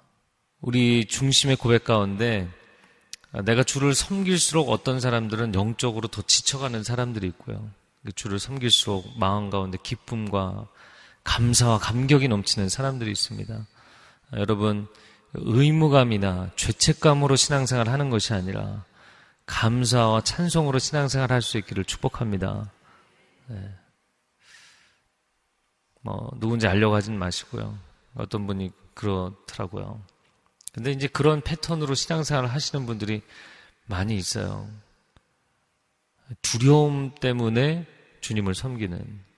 우리 0.61 1.05
중심의 1.05 1.55
고백 1.55 1.83
가운데 1.83 2.47
내가 3.45 3.63
주를 3.63 3.95
섬길수록 3.95 4.69
어떤 4.69 4.99
사람들은 4.99 5.55
영적으로 5.55 6.07
더 6.07 6.21
지쳐가는 6.21 6.83
사람들이 6.83 7.27
있고요. 7.27 7.69
그 8.05 8.11
주를 8.11 8.39
섬길수록 8.39 9.17
마음 9.17 9.49
가운데 9.49 9.77
기쁨과 9.81 10.67
감사와 11.23 11.79
감격이 11.79 12.27
넘치는 12.27 12.69
사람들이 12.69 13.11
있습니다. 13.11 13.53
아, 14.31 14.37
여러분, 14.37 14.87
의무감이나 15.33 16.51
죄책감으로 16.55 17.35
신앙생활 17.35 17.89
하는 17.89 18.09
것이 18.09 18.33
아니라 18.33 18.83
감사와 19.45 20.21
찬송으로 20.21 20.79
신앙생활 20.79 21.31
할 21.31 21.41
수 21.41 21.57
있기를 21.57 21.85
축복합니다. 21.85 22.71
네. 23.47 23.75
뭐, 26.01 26.31
누군지 26.39 26.67
알려고 26.67 26.95
하진 26.95 27.17
마시고요. 27.17 27.77
어떤 28.15 28.45
분이 28.47 28.71
그렇더라고요. 28.93 30.01
근데 30.73 30.91
이제 30.91 31.07
그런 31.07 31.41
패턴으로 31.41 31.95
신앙생활을 31.95 32.49
하시는 32.49 32.85
분들이 32.85 33.21
많이 33.85 34.15
있어요. 34.15 34.69
두려움 36.41 37.13
때문에 37.15 37.85
주님을 38.21 38.55
섬기는. 38.55 38.97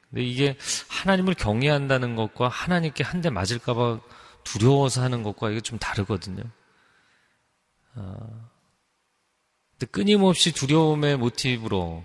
근데 0.09 0.23
이게 0.23 0.57
하나님을 0.89 1.33
경외한다는 1.33 2.15
것과 2.15 2.49
하나님께 2.49 3.03
한 3.03 3.21
대 3.21 3.29
맞을까봐 3.29 3.99
두려워서 4.43 5.01
하는 5.01 5.23
것과 5.23 5.49
이게 5.49 5.61
좀 5.61 5.79
다르거든요. 5.79 6.43
어, 7.95 8.49
근데 9.71 9.85
끊임없이 9.91 10.51
두려움의 10.51 11.17
모티브로, 11.17 12.03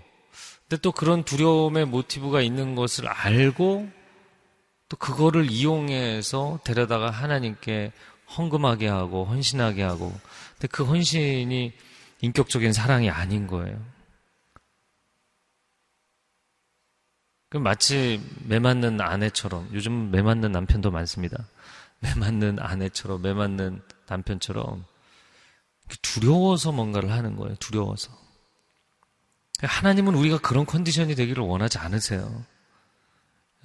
근데 0.67 0.81
또 0.81 0.91
그런 0.91 1.23
두려움의 1.23 1.85
모티브가 1.85 2.41
있는 2.41 2.75
것을 2.75 3.07
알고 3.07 3.89
또 4.87 4.97
그거를 4.97 5.51
이용해서 5.51 6.61
데려다가 6.63 7.11
하나님께 7.11 7.91
헌금하게 8.37 8.87
하고 8.87 9.25
헌신하게 9.25 9.83
하고 9.83 10.13
근데 10.53 10.67
그 10.67 10.83
헌신이 10.83 11.73
인격적인 12.21 12.73
사랑이 12.73 13.09
아닌 13.09 13.47
거예요. 13.47 13.79
그 17.49 17.57
마치 17.57 18.21
매 18.45 18.59
맞는 18.59 19.01
아내처럼 19.01 19.69
요즘 19.73 20.11
매 20.11 20.21
맞는 20.21 20.51
남편도 20.51 20.91
많습니다. 20.91 21.47
매 21.99 22.13
맞는 22.13 22.59
아내처럼 22.59 23.21
매 23.21 23.33
맞는 23.33 23.81
남편처럼 24.07 24.85
두려워서 26.01 26.71
뭔가를 26.71 27.11
하는 27.11 27.35
거예요. 27.35 27.55
두려워서. 27.55 28.11
하나님은 29.61 30.15
우리가 30.15 30.37
그런 30.37 30.65
컨디션이 30.65 31.15
되기를 31.15 31.43
원하지 31.43 31.79
않으세요. 31.79 32.45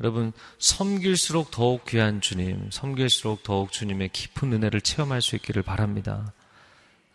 여러분, 0.00 0.32
섬길수록 0.58 1.50
더욱 1.50 1.84
귀한 1.86 2.20
주님, 2.20 2.70
섬길수록 2.70 3.42
더욱 3.42 3.70
주님의 3.70 4.08
깊은 4.08 4.52
은혜를 4.52 4.80
체험할 4.80 5.22
수 5.22 5.36
있기를 5.36 5.62
바랍니다. 5.62 6.32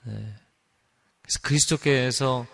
네. 0.03 0.13
그래서 1.21 1.39
그리스도께서 1.41 2.47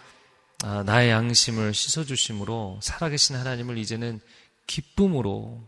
아, 0.64 0.84
나의 0.84 1.12
양심을 1.12 1.74
씻어주심으로 1.74 2.80
살아계신 2.82 3.36
하나님을 3.36 3.78
이제는 3.78 4.20
기쁨으로, 4.68 5.62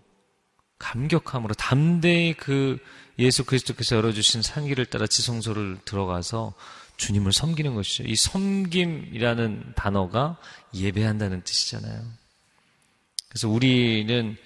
감격함으로, 0.79 1.53
담대히 1.55 2.33
그 2.33 2.79
예수 3.19 3.43
그리스도께서 3.45 3.95
열어주신 3.95 4.41
산길을 4.41 4.85
따라 4.87 5.07
지성소를 5.07 5.79
들어가서 5.85 6.53
주님을 6.97 7.31
섬기는 7.31 7.75
것이죠. 7.75 8.03
이 8.05 8.15
섬김이라는 8.15 9.73
단어가 9.75 10.37
예배한다는 10.73 11.43
뜻이잖아요. 11.43 12.03
그래서 13.29 13.49
우리는 13.49 14.37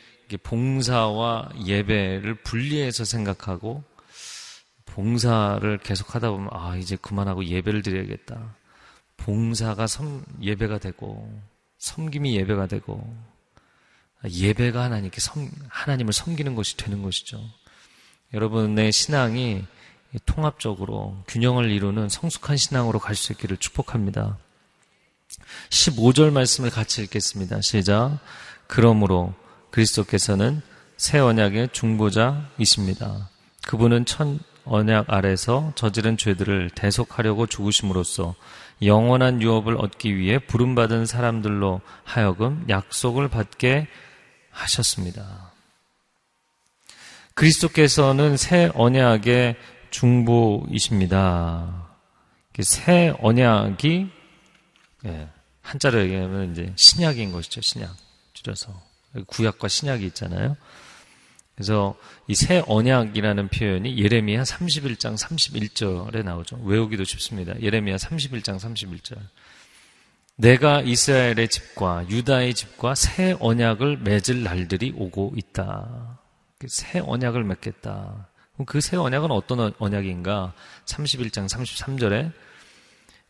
봉사와 0.44 1.50
예배를 1.65 2.36
분리해서 2.36 3.04
생각하고 3.04 3.84
봉사를 4.86 5.78
계속 5.80 6.15
하다 6.15 6.32
보면 6.32 6.50
아 6.52 6.76
이제 6.78 6.96
그만하고 6.96 7.46
예배를 7.46 7.82
드려야겠다. 7.82 8.56
봉사가 9.17 9.88
섬, 9.88 10.24
예배가 10.41 10.80
되고 10.80 11.41
섬김이 11.78 12.36
예배가 12.36 12.67
되고 12.67 13.15
예배가 14.30 14.84
하나님께 14.84 15.20
섬, 15.20 15.50
하나님을 15.70 16.13
섬기는 16.13 16.56
것이 16.56 16.78
되는 16.78 17.02
것이죠. 17.02 17.41
여러분의 18.34 18.91
신앙이 18.91 19.65
통합적으로 20.26 21.24
균형을 21.28 21.70
이루는 21.72 22.10
성숙한 22.10 22.58
신앙으로 22.58 23.00
갈 23.00 23.15
수 23.15 23.32
있기를 23.34 23.58
축복합니다. 23.58 24.38
15절 25.70 26.32
말씀을 26.32 26.70
같이 26.70 27.02
읽겠습니다. 27.04 27.62
시작. 27.62 28.20
그러므로 28.71 29.34
그리스도께서는 29.71 30.62
새 30.95 31.19
언약의 31.19 31.71
중보자이십니다. 31.73 33.29
그분은 33.67 34.05
천 34.05 34.39
언약 34.63 35.07
아래서 35.10 35.73
저지른 35.75 36.15
죄들을 36.15 36.69
대속하려고 36.69 37.47
죽으심으로써 37.47 38.34
영원한 38.81 39.41
유업을 39.41 39.75
얻기 39.75 40.15
위해 40.15 40.39
부름받은 40.39 41.05
사람들로 41.05 41.81
하여금 42.05 42.63
약속을 42.69 43.27
받게 43.27 43.89
하셨습니다. 44.51 45.51
그리스도께서는 47.34 48.38
새 48.38 48.71
언약의 48.73 49.57
중보이십니다. 49.89 51.89
새 52.62 53.13
언약이 53.19 54.10
예, 55.07 55.27
한자로 55.62 56.03
얘기하면 56.03 56.53
이제 56.53 56.71
신약인 56.77 57.34
것이죠, 57.34 57.60
신약. 57.60 58.11
줄여서 58.41 58.82
구약과 59.27 59.67
신약이 59.67 60.06
있잖아요. 60.08 60.58
그래서 61.56 61.95
이 62.27 62.34
새 62.34 62.63
언약이라는 62.65 63.49
표현이 63.49 63.97
예레미야 63.97 64.43
31장 64.43 65.17
31절에 65.17 66.23
나오죠. 66.23 66.60
외우기도 66.63 67.04
쉽습니다. 67.04 67.60
예레미야 67.62 67.97
31장 67.97 68.58
31절. 68.60 69.17
내가 70.38 70.82
이스라엘의 70.82 71.49
집과 71.49 72.10
유다의 72.10 72.56
집과 72.56 72.95
새 72.95 73.36
언약을 73.39 73.97
맺을 73.97 74.43
날들이 74.43 74.93
오고 74.95 75.34
있다. 75.36 76.19
새 76.67 76.99
언약을 76.99 77.43
맺겠다. 77.43 78.27
그새 78.65 78.95
언약은 78.97 79.32
어떤 79.32 79.73
언약인가? 79.77 80.54
31장 80.86 81.49
33절에 81.49 82.32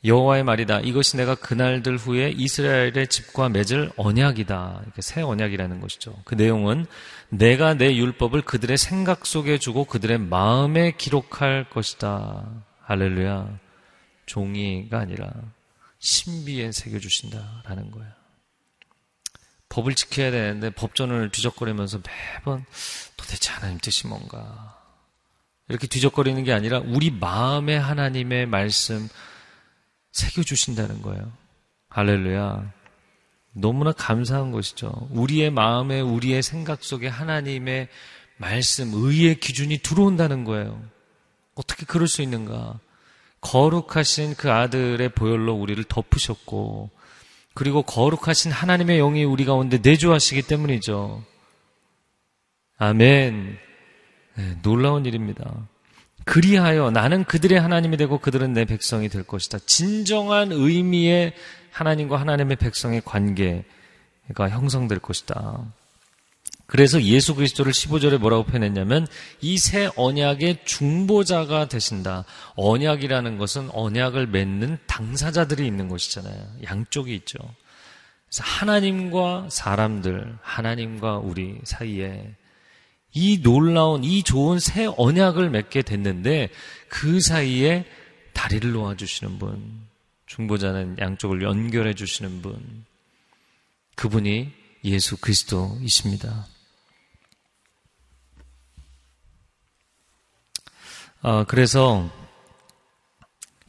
여호와의 0.04 0.44
말이다. 0.44 0.80
이것이 0.80 1.18
내가 1.18 1.36
그날들 1.36 1.98
후에 1.98 2.34
이스라엘의 2.36 3.08
집과 3.08 3.50
맺을 3.50 3.92
언약이다. 3.98 4.80
이렇게 4.84 5.02
새 5.02 5.22
언약이라는 5.22 5.80
것이죠. 5.80 6.16
그 6.26 6.34
내용은 6.34 6.88
내가 7.30 7.76
내 7.76 7.96
율법을 7.96 8.42
그들의 8.42 8.78
생각 8.78 9.26
속에 9.26 9.60
주고 9.60 9.86
그들의 9.86 10.18
마음에 10.18 10.92
기록할 10.92 11.70
것이다. 11.70 12.46
할렐루야. 12.82 13.60
종이가 14.26 15.00
아니라 15.00 15.32
신비에 16.00 16.72
새겨 16.72 17.00
주신다라는 17.00 17.92
거예요. 17.92 18.12
법을 19.70 19.96
지켜야 19.96 20.32
되는데 20.32 20.72
법전을 20.72 21.30
뒤적거리면서 21.30 22.00
매번 22.00 22.66
도대체 23.16 23.52
하나님 23.52 23.78
뜻이 23.78 24.08
뭔가. 24.08 24.78
이렇게 25.70 25.88
뒤적거리는 25.88 26.44
게 26.44 26.52
아니라 26.52 26.80
우리 26.80 27.12
마음에 27.12 27.78
하나님의 27.78 28.48
말씀, 28.48 29.08
새겨주신다는 30.12 31.02
거예요. 31.02 31.32
할렐루야. 31.90 32.72
너무나 33.54 33.92
감사한 33.92 34.52
것이죠. 34.52 35.10
우리의 35.12 35.52
마음에, 35.52 36.00
우리의 36.00 36.42
생각 36.42 36.84
속에 36.84 37.08
하나님의 37.08 37.90
말씀, 38.38 38.92
의의 38.94 39.40
기준이 39.40 39.80
들어온다는 39.80 40.46
거예요. 40.46 40.82
어떻게 41.56 41.86
그럴 41.86 42.08
수 42.08 42.22
있는가? 42.22 42.80
거룩하신 43.42 44.36
그 44.36 44.52
아들의 44.52 45.10
보혈로 45.10 45.54
우리를 45.54 45.84
덮으셨고, 45.86 46.90
그리고 47.54 47.82
거룩하신 47.82 48.52
하나님의 48.52 49.00
영이 49.00 49.26
우리 49.26 49.44
가운데 49.44 49.80
내주하시기 49.82 50.44
때문이죠. 50.44 51.24
아멘. 52.78 53.58
네, 54.36 54.58
놀라운 54.62 55.06
일입니다. 55.06 55.68
그리하여 56.26 56.92
나는 56.92 57.24
그들의 57.24 57.60
하나님이 57.60 57.98
되고 57.98 58.18
그들은 58.20 58.54
내 58.54 58.66
백성이 58.66 59.10
될 59.10 59.24
것이다. 59.24 59.60
진정한 59.66 60.52
의미의 60.52 61.34
하나님과 61.72 62.20
하나님의 62.20 62.58
백성의 62.58 63.02
관계가 63.06 64.50
형성될 64.50 65.00
것이다. 65.00 65.66
그래서 66.68 67.02
예수 67.02 67.36
그리스도를 67.36 67.74
15절에 67.74 68.18
뭐라고 68.18 68.44
표현했냐면 68.44 69.06
이 69.42 69.58
새 69.58 69.90
언약의 69.98 70.60
중보자가 70.64 71.68
되신다. 71.68 72.24
언약이라는 72.56 73.38
것은 73.38 73.70
언약을 73.74 74.28
맺는 74.28 74.78
당사자들이 74.88 75.68
있는 75.68 75.90
것이잖아요. 75.90 76.48
양쪽이 76.64 77.14
있죠. 77.16 77.40
그래서 78.30 78.44
하나님과 78.46 79.48
사람들, 79.50 80.38
하나님과 80.42 81.18
우리 81.18 81.58
사이에 81.66 82.36
이 83.14 83.42
놀라운 83.42 84.04
이 84.04 84.24
좋은 84.24 84.60
새 84.60 84.88
언약을 84.98 85.50
맺게 85.50 85.82
됐는데 85.82 86.50
그 86.88 87.20
사이에 87.22 87.86
다리를 88.34 88.72
놓아주시는 88.72 89.40
분, 89.40 89.88
중보자는 90.26 90.98
양쪽을 91.00 91.42
연결해 91.42 91.94
주시는 91.94 92.42
분, 92.42 92.86
그분이 93.96 94.52
예수 94.86 95.18
그리스도이십니다. 95.18 96.48
아, 101.22 101.46
그래서 101.48 102.10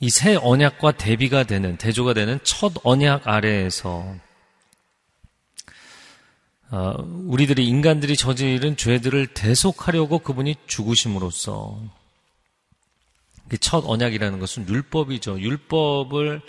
이 0.00 0.08
새 0.10 0.34
언약과 0.34 0.92
대비가 0.92 1.44
되는 1.44 1.76
대조가 1.76 2.12
되는 2.12 2.40
첫 2.42 2.72
언약 2.82 3.28
아래에서 3.28 4.16
아, 6.74 6.94
우리들이 7.26 7.66
인간들이 7.66 8.16
저지른 8.16 8.78
죄들을 8.78 9.26
대속하려고 9.34 10.20
그분이 10.20 10.56
죽으심으로써 10.66 11.78
첫 13.60 13.84
언약이라는 13.86 14.38
것은 14.38 14.66
율법이죠. 14.66 15.38
율법을 15.38 16.40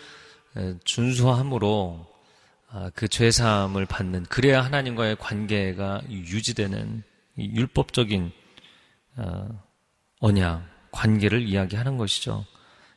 준수함으로 0.85 2.07
아, 2.69 2.89
그 2.95 3.09
죄사함을 3.09 3.85
받는 3.85 4.23
그래야 4.29 4.63
하나님과의 4.63 5.17
관계가 5.17 6.03
유지되는 6.09 7.03
율법적인 7.37 8.31
아, 9.17 9.49
언약 10.21 10.65
관계를 10.91 11.41
이야기하는 11.41 11.97
것이죠. 11.97 12.45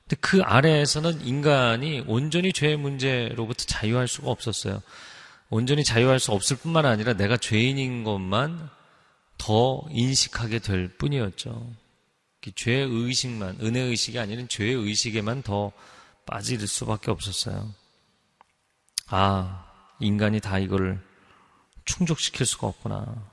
근데 0.04 0.16
그 0.20 0.42
아래에서는 0.42 1.26
인간이 1.26 2.04
온전히 2.06 2.52
죄의 2.52 2.76
문제로부터 2.76 3.64
자유할 3.64 4.06
수가 4.06 4.30
없었어요. 4.30 4.80
온전히 5.48 5.84
자유할 5.84 6.18
수 6.18 6.32
없을 6.32 6.56
뿐만 6.56 6.86
아니라 6.86 7.12
내가 7.12 7.36
죄인인 7.36 8.04
것만 8.04 8.68
더 9.38 9.84
인식하게 9.90 10.58
될 10.58 10.88
뿐이었죠. 10.88 11.70
죄의 12.54 12.88
의식만, 12.88 13.58
은혜 13.62 13.80
의식이 13.80 14.18
아니라 14.18 14.46
죄의 14.48 14.74
의식에만 14.74 15.42
더 15.42 15.72
빠질 16.26 16.66
수밖에 16.66 17.10
없었어요. 17.10 17.72
아, 19.08 19.66
인간이 20.00 20.40
다 20.40 20.58
이걸 20.58 21.00
충족시킬 21.84 22.46
수가 22.46 22.68
없구나. 22.68 23.30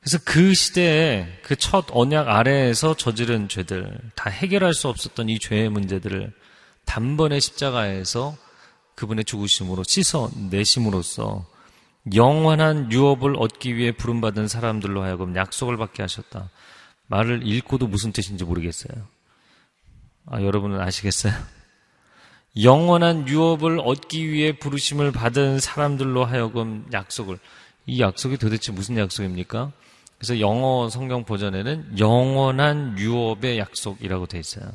그래서 0.00 0.18
그 0.24 0.52
시대에 0.52 1.40
그 1.42 1.56
첫 1.56 1.86
언약 1.90 2.28
아래에서 2.28 2.96
저지른 2.96 3.48
죄들, 3.48 3.98
다 4.14 4.28
해결할 4.28 4.74
수 4.74 4.88
없었던 4.88 5.28
이 5.28 5.38
죄의 5.38 5.68
문제들을 5.68 6.32
단번에 6.84 7.40
십자가에서 7.40 8.36
그분의 8.94 9.24
죽으심으로 9.24 9.84
씻어내심으로써 9.84 11.46
영원한 12.14 12.90
유업을 12.90 13.36
얻기 13.36 13.76
위해 13.76 13.92
부름받은 13.92 14.48
사람들로 14.48 15.02
하여금 15.02 15.36
약속을 15.36 15.76
받게 15.76 16.02
하셨다. 16.02 16.50
말을 17.06 17.46
읽고도 17.46 17.86
무슨 17.86 18.12
뜻인지 18.12 18.44
모르겠어요. 18.44 19.06
아, 20.26 20.42
여러분은 20.42 20.80
아시겠어요? 20.80 21.32
영원한 22.62 23.28
유업을 23.28 23.80
얻기 23.80 24.30
위해 24.30 24.58
부르심을 24.58 25.12
받은 25.12 25.60
사람들로 25.60 26.24
하여금 26.24 26.86
약속을. 26.92 27.38
이 27.86 28.00
약속이 28.00 28.36
도대체 28.36 28.72
무슨 28.72 28.96
약속입니까? 28.98 29.72
그래서 30.18 30.38
영어 30.38 30.88
성경 30.88 31.24
버전에는 31.24 31.98
영원한 31.98 32.96
유업의 32.98 33.58
약속이라고 33.58 34.26
돼 34.26 34.38
있어요. 34.38 34.72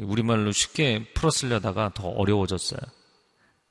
우리말로 0.00 0.52
쉽게 0.52 1.12
풀어쓰려다가 1.14 1.92
더 1.94 2.08
어려워졌어요. 2.08 2.80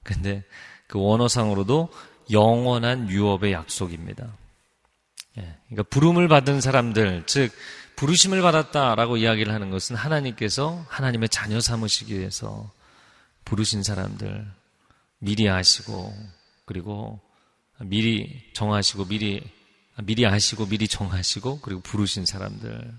근데 0.04 0.44
그 0.88 1.00
원어상으로도 1.00 1.90
영원한 2.32 3.10
유업의 3.10 3.52
약속입니다. 3.54 4.32
예, 5.38 5.56
그러니까 5.68 5.84
부름을 5.90 6.28
받은 6.28 6.62
사람들, 6.62 7.24
즉 7.26 7.52
부르심을 7.96 8.42
받았다라고 8.42 9.18
이야기를 9.18 9.54
하는 9.54 9.70
것은 9.70 9.96
하나님께서 9.96 10.86
하나님의 10.90 11.30
자녀 11.30 11.60
삼으시기 11.60 12.18
위해서 12.18 12.72
부르신 13.46 13.84
사람들 13.84 14.46
미리 15.20 15.50
아시고 15.50 16.14
그리고 16.66 17.20
미리 17.80 18.52
정하시고 18.54 19.06
미리 19.06 19.44
미리 20.04 20.26
아시고 20.26 20.68
미리 20.68 20.88
정하시고 20.88 21.60
그리고 21.62 21.82
부르신 21.82 22.26
사람들 22.26 22.94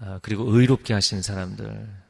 아, 0.00 0.18
그리고 0.22 0.44
의롭게 0.56 0.94
하신 0.94 1.22
사람들 1.22 2.01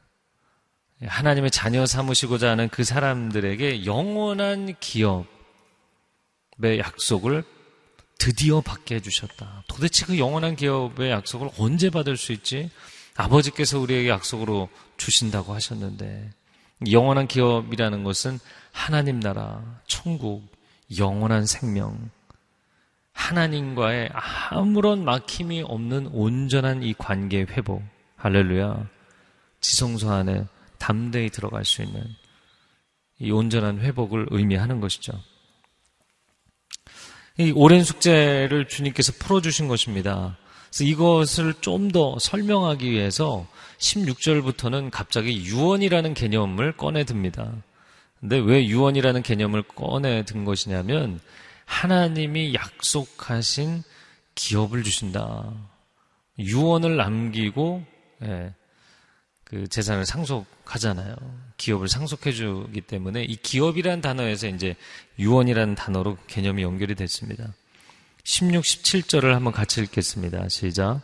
하나님의 1.05 1.51
자녀 1.51 1.85
삼으시고자 1.85 2.51
하는 2.51 2.69
그 2.69 2.83
사람들에게 2.83 3.85
영원한 3.85 4.75
기업의 4.79 5.27
약속을 6.79 7.43
드디어 8.19 8.61
받게 8.61 8.95
해주셨다. 8.95 9.63
도대체 9.67 10.05
그 10.05 10.17
영원한 10.17 10.55
기업의 10.55 11.11
약속을 11.11 11.49
언제 11.57 11.89
받을 11.89 12.15
수 12.15 12.31
있지? 12.31 12.69
아버지께서 13.15 13.79
우리에게 13.79 14.09
약속으로 14.09 14.69
주신다고 14.97 15.53
하셨는데 15.53 16.31
영원한 16.91 17.27
기업이라는 17.27 18.03
것은 18.03 18.39
하나님 18.71 19.19
나라, 19.19 19.61
천국, 19.87 20.43
영원한 20.97 21.45
생명, 21.45 22.09
하나님과의 23.13 24.09
아무런 24.49 25.05
막힘이 25.05 25.61
없는 25.61 26.07
온전한 26.07 26.83
이 26.83 26.93
관계 26.93 27.41
회복, 27.41 27.83
할렐루야, 28.17 28.87
지성소 29.61 30.11
안에 30.11 30.45
담대히 30.83 31.29
들어갈 31.29 31.63
수 31.63 31.81
있는 31.81 32.03
이 33.17 33.31
온전한 33.31 33.79
회복을 33.79 34.27
의미하는 34.31 34.81
것이죠. 34.81 35.13
이 37.37 37.53
오랜 37.55 37.85
숙제를 37.85 38.67
주님께서 38.67 39.13
풀어주신 39.13 39.69
것입니다. 39.69 40.37
그래서 40.67 40.83
이것을 40.83 41.53
좀 41.61 41.91
더 41.93 42.19
설명하기 42.19 42.91
위해서 42.91 43.47
16절부터는 43.77 44.89
갑자기 44.91 45.45
유언이라는 45.45 46.13
개념을 46.13 46.75
꺼내 46.75 47.05
듭니다. 47.05 47.53
근데 48.19 48.37
왜 48.39 48.65
유언이라는 48.65 49.23
개념을 49.23 49.63
꺼내 49.63 50.25
든 50.25 50.43
것이냐면 50.43 51.21
하나님이 51.65 52.53
약속하신 52.55 53.83
기업을 54.35 54.83
주신다. 54.83 55.53
유언을 56.39 56.97
남기고 56.97 57.85
예, 58.23 58.53
그 59.53 59.67
재산을 59.67 60.03
상속하잖아요. 60.03 61.15
기업을 61.57 61.87
상속해 61.87 62.31
주기 62.31 62.81
때문에 62.81 63.23
이 63.23 63.35
기업이라는 63.35 64.01
단어에서 64.01 64.47
이제 64.47 64.75
유언이라는 65.19 65.75
단어로 65.75 66.17
개념이 66.25 66.63
연결이 66.63 66.95
됐습니다. 66.95 67.53
16, 68.23 68.63
17절을 68.63 69.31
한번 69.31 69.53
같이 69.53 69.79
읽겠습니다. 69.81 70.49
시작. 70.49 71.01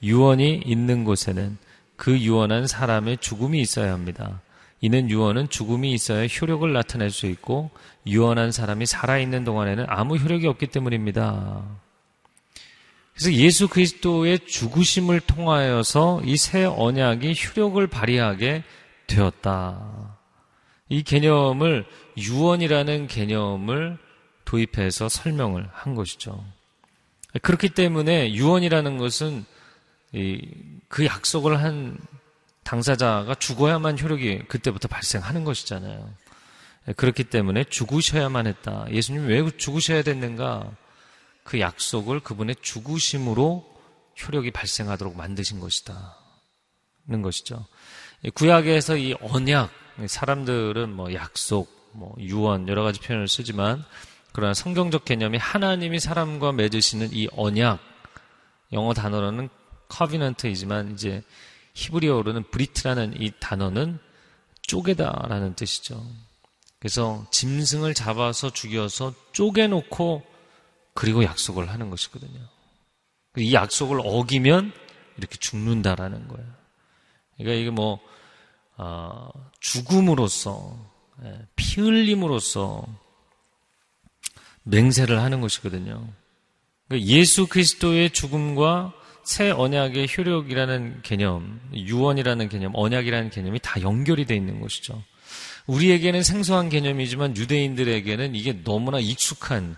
유언이 0.00 0.62
있는 0.64 1.02
곳에는 1.02 1.58
그 1.96 2.16
유언한 2.20 2.68
사람의 2.68 3.18
죽음이 3.18 3.60
있어야 3.60 3.92
합니다. 3.92 4.40
이는 4.80 5.10
유언은 5.10 5.48
죽음이 5.48 5.92
있어야 5.92 6.28
효력을 6.28 6.72
나타낼 6.72 7.10
수 7.10 7.26
있고 7.26 7.70
유언한 8.06 8.52
사람이 8.52 8.86
살아있는 8.86 9.42
동안에는 9.42 9.86
아무 9.88 10.18
효력이 10.18 10.46
없기 10.46 10.68
때문입니다. 10.68 11.64
그래서 13.14 13.32
예수 13.34 13.68
그리스도의 13.68 14.46
죽으심을 14.46 15.20
통하여서 15.20 16.22
이 16.24 16.36
새 16.36 16.64
언약이 16.64 17.34
효력을 17.56 17.86
발휘하게 17.86 18.64
되었다. 19.06 20.18
이 20.88 21.02
개념을 21.02 21.86
유언이라는 22.16 23.06
개념을 23.06 23.98
도입해서 24.44 25.08
설명을 25.08 25.68
한 25.72 25.94
것이죠. 25.94 26.44
그렇기 27.42 27.70
때문에 27.70 28.32
유언이라는 28.34 28.98
것은 28.98 29.44
그 30.88 31.04
약속을 31.06 31.62
한 31.62 31.98
당사자가 32.64 33.34
죽어야만 33.34 33.98
효력이 33.98 34.44
그때부터 34.48 34.88
발생하는 34.88 35.44
것이잖아요. 35.44 36.12
그렇기 36.96 37.24
때문에 37.24 37.64
죽으셔야만 37.64 38.46
했다. 38.46 38.86
예수님 38.90 39.26
왜 39.26 39.48
죽으셔야 39.56 40.02
됐는가? 40.02 40.70
그 41.44 41.60
약속을 41.60 42.20
그분의 42.20 42.56
죽으심으로 42.60 43.64
효력이 44.22 44.50
발생하도록 44.50 45.16
만드신 45.16 45.60
것이다. 45.60 46.16
는 47.08 47.20
것이죠. 47.20 47.66
구약에서 48.34 48.96
이 48.96 49.14
언약, 49.20 49.70
사람들은 50.06 50.94
뭐 50.94 51.12
약속, 51.14 51.90
뭐 51.92 52.14
유언, 52.20 52.68
여러 52.68 52.84
가지 52.84 53.00
표현을 53.00 53.26
쓰지만, 53.26 53.84
그러나 54.32 54.54
성경적 54.54 55.04
개념이 55.04 55.36
하나님이 55.36 55.98
사람과 55.98 56.52
맺으시는 56.52 57.10
이 57.12 57.26
언약, 57.32 57.80
영어 58.72 58.94
단어로는 58.94 59.48
커비넌트이지만 59.88 60.92
이제 60.92 61.22
히브리어로는 61.74 62.50
브리트라는 62.50 63.20
이 63.20 63.32
단어는 63.40 63.98
쪼개다라는 64.62 65.54
뜻이죠. 65.54 66.06
그래서 66.78 67.26
짐승을 67.30 67.94
잡아서 67.94 68.50
죽여서 68.50 69.14
쪼개놓고 69.32 70.24
그리고 70.94 71.24
약속을 71.24 71.70
하는 71.70 71.90
것이거든요. 71.90 72.40
이 73.36 73.54
약속을 73.54 74.00
어기면 74.04 74.72
이렇게 75.16 75.36
죽는다라는 75.38 76.28
거예요. 76.28 76.46
그러니까 77.36 77.60
이게 77.60 77.70
뭐 77.70 78.00
어, 78.76 79.28
죽음으로써 79.60 80.90
예, 81.24 81.46
피 81.56 81.80
흘림으로써 81.80 82.84
맹세를 84.64 85.20
하는 85.20 85.40
것이거든요. 85.40 86.08
그러니까 86.88 87.08
예수 87.08 87.46
그리스도의 87.46 88.10
죽음과 88.10 88.92
새 89.24 89.50
언약의 89.50 90.08
효력이라는 90.16 91.02
개념, 91.02 91.60
유언이라는 91.72 92.48
개념, 92.48 92.72
언약이라는 92.74 93.30
개념이 93.30 93.60
다 93.60 93.80
연결이 93.82 94.24
되어 94.24 94.36
있는 94.36 94.60
것이죠. 94.60 95.02
우리에게는 95.66 96.22
생소한 96.22 96.68
개념이지만 96.68 97.36
유대인들에게는 97.36 98.34
이게 98.34 98.62
너무나 98.64 98.98
익숙한 98.98 99.76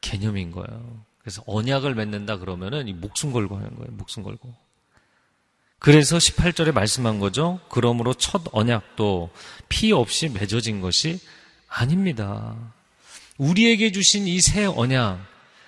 개념인 0.00 0.50
거예요. 0.52 1.04
그래서 1.20 1.42
언약을 1.46 1.94
맺는다 1.94 2.38
그러면은 2.38 2.88
이 2.88 2.92
목숨 2.92 3.32
걸고 3.32 3.56
하는 3.56 3.74
거예요. 3.76 3.90
목숨 3.92 4.22
걸고. 4.22 4.54
그래서 5.78 6.18
18절에 6.18 6.72
말씀한 6.72 7.20
거죠. 7.20 7.60
그러므로 7.68 8.14
첫 8.14 8.42
언약도 8.52 9.30
피 9.68 9.92
없이 9.92 10.28
맺어진 10.28 10.80
것이 10.80 11.20
아닙니다. 11.68 12.56
우리에게 13.36 13.92
주신 13.92 14.26
이 14.26 14.40
새 14.40 14.64
언약, 14.64 15.20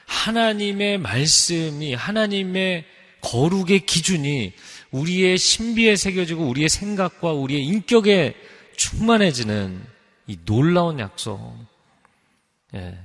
하나님의 0.06 0.98
말씀이, 0.98 1.94
하나님의 1.94 2.84
거룩의 3.20 3.86
기준이 3.86 4.52
우리의 4.90 5.38
신비에 5.38 5.94
새겨지고 5.94 6.48
우리의 6.48 6.68
생각과 6.68 7.32
우리의 7.32 7.64
인격에 7.64 8.34
충만해지는 8.76 9.84
이 10.26 10.38
놀라운 10.44 10.98
약속. 10.98 11.54
예. 12.74 12.98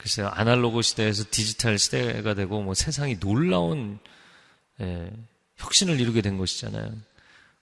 글쎄요, 0.00 0.28
아날로그 0.32 0.80
시대에서 0.80 1.24
디지털 1.30 1.78
시대가 1.78 2.32
되고 2.32 2.62
뭐 2.62 2.72
세상이 2.72 3.20
놀라운 3.20 3.98
예, 4.80 5.10
혁신을 5.58 6.00
이루게 6.00 6.22
된 6.22 6.38
것이잖아요. 6.38 6.90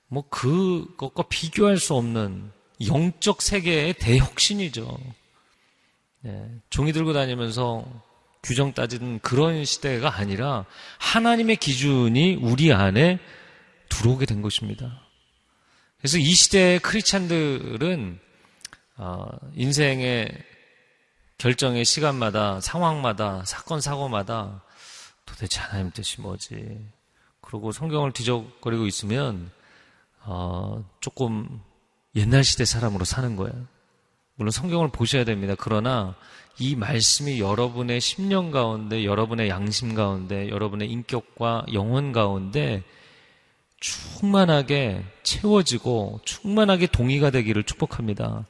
뭐 0.07 0.23
그것과 0.29 1.25
비교할 1.25 1.79
수 1.79 1.95
없는 1.95 2.53
영적 2.87 3.43
세계의 3.43 3.95
대혁신이죠. 3.95 4.99
예, 6.27 6.49
종이 6.71 6.93
들고 6.93 7.13
다니면서 7.13 7.85
규정 8.45 8.73
따지는 8.73 9.19
그런 9.19 9.65
시대가 9.65 10.15
아니라 10.15 10.65
하나님의 10.99 11.57
기준이 11.57 12.37
우리 12.37 12.73
안에 12.73 13.19
들어오게 13.89 14.27
된 14.27 14.43
것입니다. 14.43 15.03
그래서 15.99 16.19
이 16.19 16.33
시대의 16.33 16.79
크리스찬들은 16.79 18.21
어, 18.99 19.27
인생의 19.57 20.29
결정의 21.39 21.85
시간마다 21.85 22.61
상황마다 22.61 23.45
사건 23.45 23.81
사고마다 23.81 24.61
도대체 25.25 25.61
하나님 25.61 25.93
뜻이 25.93 26.21
뭐지? 26.21 26.81
그리고 27.41 27.71
성경을 27.71 28.13
뒤적거리고 28.13 28.87
있으면 28.87 29.51
어, 30.25 30.85
조금 31.01 31.61
옛날 32.17 32.43
시대 32.43 32.65
사람으로 32.65 33.05
사는 33.05 33.37
거예요. 33.37 33.55
물론 34.35 34.51
성경을 34.51 34.89
보셔야 34.89 35.25
됩니다. 35.25 35.55
그러나 35.57 36.17
이 36.59 36.75
말씀이 36.75 37.41
여러분의 37.41 38.01
심령 38.01 38.51
가운데, 38.51 39.05
여러분의 39.05 39.49
양심 39.49 39.95
가운데, 39.95 40.49
여러분의 40.49 40.91
인격과 40.91 41.67
영혼 41.73 42.13
가운데 42.13 42.83
충만하게 43.79 45.05
채워지고 45.23 46.21
충만하게 46.25 46.89
동의가 46.89 47.31
되기를 47.31 47.63
축복합니다. 47.63 48.45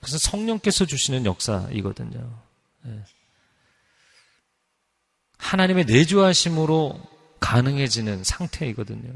그래서 0.00 0.18
성령께서 0.18 0.86
주시는 0.86 1.26
역사이거든요. 1.26 2.42
네. 2.82 3.04
하나님의 5.38 5.84
내주하심으로 5.86 7.00
가능해지는 7.40 8.24
상태이거든요. 8.24 9.12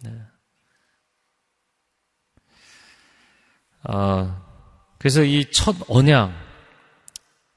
네. 0.00 0.22
아, 3.84 4.42
그래서 4.98 5.24
이 5.24 5.44
첫 5.50 5.76
언약, 5.88 6.32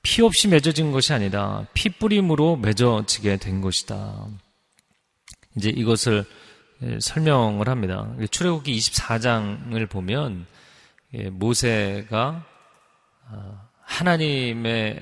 피 0.02 0.22
없이 0.22 0.48
맺어진 0.48 0.92
것이 0.92 1.14
아니라 1.14 1.66
피 1.74 1.90
뿌림으로 1.90 2.58
맺어지게 2.58 3.38
된 3.38 3.62
것이다. 3.62 4.28
이제 5.56 5.70
이것을 5.70 6.26
예, 6.84 7.00
설명을 7.00 7.70
합니다. 7.70 8.14
출애굽기 8.30 8.78
24장을 8.78 9.90
보면 9.90 10.46
예, 10.46 10.46
모세가 11.32 12.46
아, 13.28 13.70
하나님의 13.82 15.02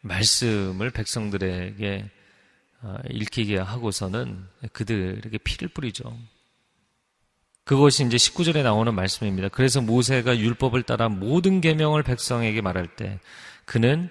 말씀을 0.00 0.90
백성들에게 0.90 2.10
아, 2.80 2.98
읽히게 3.08 3.58
하고서는 3.58 4.44
그들에게 4.72 5.38
피를 5.38 5.68
뿌리죠. 5.68 6.16
그것이 7.64 8.04
이제 8.04 8.16
19절에 8.16 8.62
나오는 8.64 8.92
말씀입니다. 8.92 9.48
그래서 9.48 9.80
모세가 9.80 10.38
율법을 10.38 10.82
따라 10.82 11.08
모든 11.08 11.60
계명을 11.60 12.02
백성에게 12.02 12.60
말할 12.60 12.96
때 12.96 13.20
그는 13.64 14.10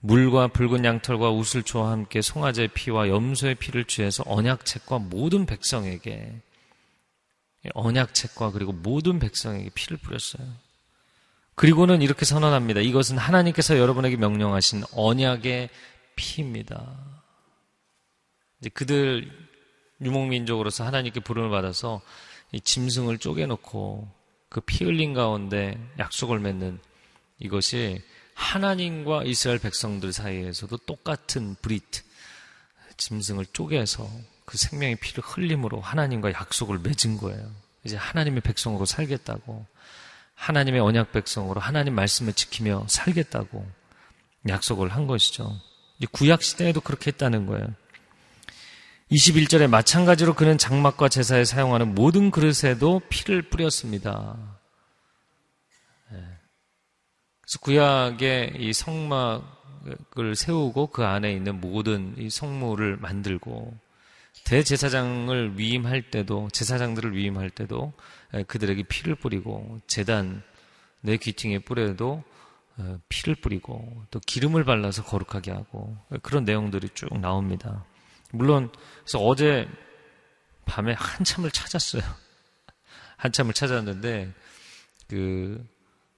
물과 0.00 0.48
붉은 0.48 0.84
양털과 0.84 1.30
우슬초와 1.30 1.90
함께 1.90 2.20
송아지의 2.20 2.68
피와 2.68 3.08
염소의 3.08 3.56
피를 3.56 3.84
취해서 3.84 4.22
언약책과 4.26 4.98
모든 4.98 5.46
백성에게 5.46 6.40
언약책과 7.74 8.52
그리고 8.52 8.72
모든 8.72 9.18
백성에게 9.18 9.70
피를 9.74 9.96
뿌렸어요. 9.98 10.46
그리고는 11.54 12.02
이렇게 12.02 12.24
선언합니다. 12.24 12.80
이것은 12.80 13.18
하나님께서 13.18 13.78
여러분에게 13.78 14.16
명령하신 14.16 14.84
언약의 14.94 15.68
피입니다. 16.16 16.98
이제 18.60 18.68
그들 18.70 19.30
유목민족으로서 20.00 20.84
하나님께 20.84 21.20
부름을 21.20 21.50
받아서 21.50 22.00
이 22.52 22.60
짐승을 22.60 23.18
쪼개놓고 23.18 24.22
그 24.52 24.60
피 24.60 24.84
흘린 24.84 25.14
가운데 25.14 25.78
약속을 25.98 26.38
맺는 26.38 26.78
이것이 27.38 28.02
하나님과 28.34 29.24
이스라엘 29.24 29.58
백성들 29.58 30.12
사이에서도 30.12 30.76
똑같은 30.78 31.56
브리트, 31.62 32.02
짐승을 32.98 33.46
쪼개서 33.52 34.08
그 34.44 34.58
생명의 34.58 34.96
피를 34.96 35.22
흘림으로 35.24 35.80
하나님과 35.80 36.32
약속을 36.32 36.78
맺은 36.80 37.18
거예요. 37.18 37.50
이제 37.84 37.96
하나님의 37.96 38.42
백성으로 38.42 38.84
살겠다고. 38.84 39.66
하나님의 40.34 40.80
언약 40.80 41.12
백성으로 41.12 41.60
하나님 41.60 41.94
말씀을 41.94 42.32
지키며 42.32 42.86
살겠다고 42.88 43.64
약속을 44.48 44.88
한 44.88 45.06
것이죠. 45.06 45.56
구약 46.10 46.42
시대에도 46.42 46.80
그렇게 46.80 47.12
했다는 47.12 47.46
거예요. 47.46 47.68
21절에 49.12 49.68
마찬가지로 49.68 50.34
그는 50.34 50.58
장막과 50.58 51.08
제사에 51.10 51.44
사용하는 51.44 51.94
모든 51.94 52.30
그릇에도 52.30 53.00
피를 53.08 53.42
뿌렸습니다. 53.42 54.36
그래서 56.08 57.58
구약의 57.60 58.54
이 58.58 58.72
성막을 58.72 60.34
세우고 60.34 60.88
그 60.88 61.04
안에 61.04 61.32
있는 61.32 61.60
모든 61.60 62.14
이 62.18 62.30
성물을 62.30 62.96
만들고 62.96 63.78
대제사장을 64.52 65.58
위임할 65.58 66.10
때도 66.10 66.50
제사장들을 66.52 67.16
위임할 67.16 67.48
때도 67.48 67.94
그들에게 68.48 68.82
피를 68.82 69.14
뿌리고 69.14 69.80
재단 69.86 70.42
내 71.00 71.16
귀퉁이에 71.16 71.60
뿌려도 71.60 72.22
피를 73.08 73.34
뿌리고 73.34 74.04
또 74.10 74.20
기름을 74.20 74.64
발라서 74.64 75.04
거룩하게 75.04 75.52
하고 75.52 75.96
그런 76.20 76.44
내용들이 76.44 76.90
쭉 76.92 77.18
나옵니다. 77.18 77.86
물론 78.30 78.70
그래서 79.00 79.20
어제 79.20 79.66
밤에 80.66 80.92
한참을 80.98 81.50
찾았어요. 81.50 82.02
한참을 83.16 83.54
찾았는데 83.54 84.34
그 85.08 85.66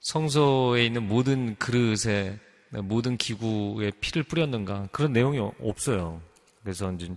성소에 0.01 0.85
있는 0.85 1.07
모든 1.07 1.55
그릇에 1.55 2.37
모든 2.83 3.15
기구에 3.15 3.91
피를 4.01 4.23
뿌렸는가 4.23 4.89
그런 4.91 5.13
내용이 5.13 5.39
없어요. 5.61 6.21
그래서 6.63 6.91
이제 6.91 7.15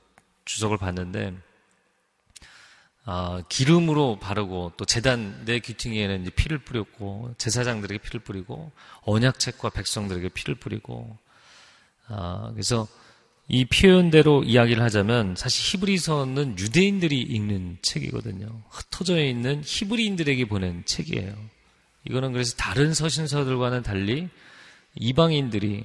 주석을 0.49 0.79
봤는데 0.79 1.35
아, 3.05 3.43
기름으로 3.49 4.19
바르고 4.19 4.73
또 4.77 4.85
재단 4.85 5.45
내 5.45 5.61
귀퉁이에는 5.61 6.23
이제 6.23 6.31
피를 6.31 6.59
뿌렸고 6.59 7.35
제사장들에게 7.39 8.03
피를 8.03 8.21
뿌리고 8.21 8.73
언약책과 9.03 9.71
백성들에게 9.71 10.31
피를 10.31 10.55
뿌리고 10.57 11.17
아, 12.09 12.51
그래서 12.53 12.89
이 13.47 13.65
표현대로 13.65 14.43
이야기를 14.45 14.83
하자면 14.83 15.37
사실 15.37 15.79
히브리서는 15.79 16.59
유대인들이 16.59 17.19
읽는 17.19 17.79
책이거든요. 17.81 18.63
흩어져 18.69 19.23
있는 19.23 19.63
히브리인들에게 19.65 20.47
보낸 20.47 20.83
책이에요. 20.85 21.35
이거는 22.05 22.33
그래서 22.33 22.57
다른 22.57 22.93
서신서들과는 22.93 23.83
달리 23.83 24.29
이방인들이 24.97 25.85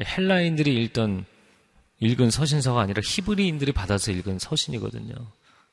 헬라인들이 0.00 0.84
읽던 0.84 1.24
읽은 2.00 2.30
서신서가 2.30 2.80
아니라 2.80 3.02
히브리인들이 3.04 3.72
받아서 3.72 4.12
읽은 4.12 4.38
서신이거든요. 4.38 5.14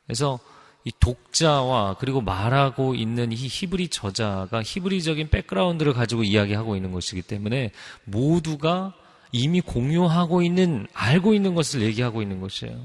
그래서 0.06 0.40
이 0.84 0.92
독자와 1.00 1.98
그리고 2.00 2.22
말하고 2.22 2.94
있는 2.96 3.32
이 3.32 3.36
히브리 3.36 3.90
저자가 3.90 4.62
히브리적인 4.64 5.30
백그라운드를 5.30 5.94
가지고 5.94 6.24
이야기하고 6.24 6.76
있는 6.76 6.92
것이기 6.92 7.24
때문에 7.24 7.72
모두가 8.04 8.94
이미 9.32 9.62
공유하고 9.62 10.44
있는 10.44 10.88
알고 10.94 11.34
있는 11.34 11.56
것을 11.56 11.82
얘기하고 11.82 12.22
있는 12.22 12.40
것이에요. 12.40 12.80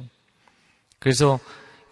그래서 0.99 1.39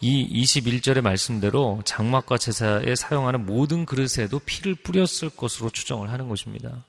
이 0.00 0.42
21절의 0.42 1.02
말씀대로 1.02 1.82
장막과 1.84 2.38
제사에 2.38 2.94
사용하는 2.94 3.44
모든 3.46 3.84
그릇에도 3.84 4.38
피를 4.38 4.74
뿌렸을 4.76 5.28
것으로 5.30 5.70
추정을 5.70 6.10
하는 6.10 6.28
것입니다. 6.28 6.84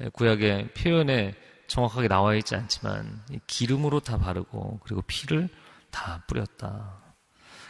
예, 0.00 0.08
구약의 0.10 0.68
표현에 0.74 1.34
정확하게 1.66 2.08
나와 2.08 2.34
있지 2.34 2.54
않지만 2.54 3.22
기름으로 3.46 4.00
다 4.00 4.18
바르고 4.18 4.80
그리고 4.82 5.02
피를 5.02 5.48
다 5.90 6.22
뿌렸다. 6.26 7.06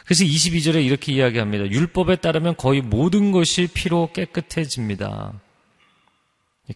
그래서 0.05 0.23
22절에 0.23 0.85
이렇게 0.85 1.11
이야기합니다. 1.11 1.69
율법에 1.69 2.17
따르면 2.17 2.55
거의 2.55 2.81
모든 2.81 3.31
것이 3.31 3.67
피로 3.67 4.09
깨끗해집니다. 4.13 5.33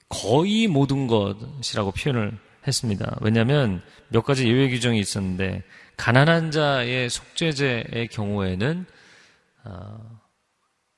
거의 0.09 0.67
모든 0.67 1.07
것이라고 1.07 1.91
표현을 1.91 2.37
했습니다. 2.67 3.17
왜냐하면 3.21 3.81
몇 4.09 4.23
가지 4.23 4.47
예외 4.47 4.69
규정이 4.69 4.99
있었는데 4.99 5.63
가난한 5.97 6.51
자의 6.51 7.09
속죄제의 7.09 8.09
경우에는 8.11 8.85
어, 9.63 10.19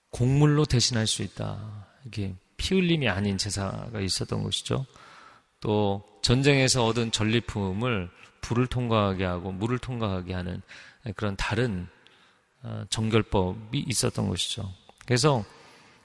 곡물로 0.09 0.65
대신할 0.65 1.07
수 1.07 1.23
있다. 1.23 1.87
이게 2.05 2.33
피 2.57 2.75
흘림이 2.75 3.09
아닌 3.09 3.37
제사가 3.37 3.99
있었던 3.99 4.43
것이죠. 4.43 4.85
또 5.63 6.03
전쟁에서 6.21 6.85
얻은 6.85 7.13
전리품을 7.13 8.09
불을 8.41 8.67
통과하게 8.67 9.23
하고 9.23 9.53
물을 9.53 9.79
통과하게 9.79 10.33
하는 10.33 10.61
그런 11.15 11.37
다른 11.37 11.87
어, 12.63 12.83
정결법이 12.89 13.85
있었던 13.87 14.27
것이죠. 14.27 14.69
그래서 15.05 15.45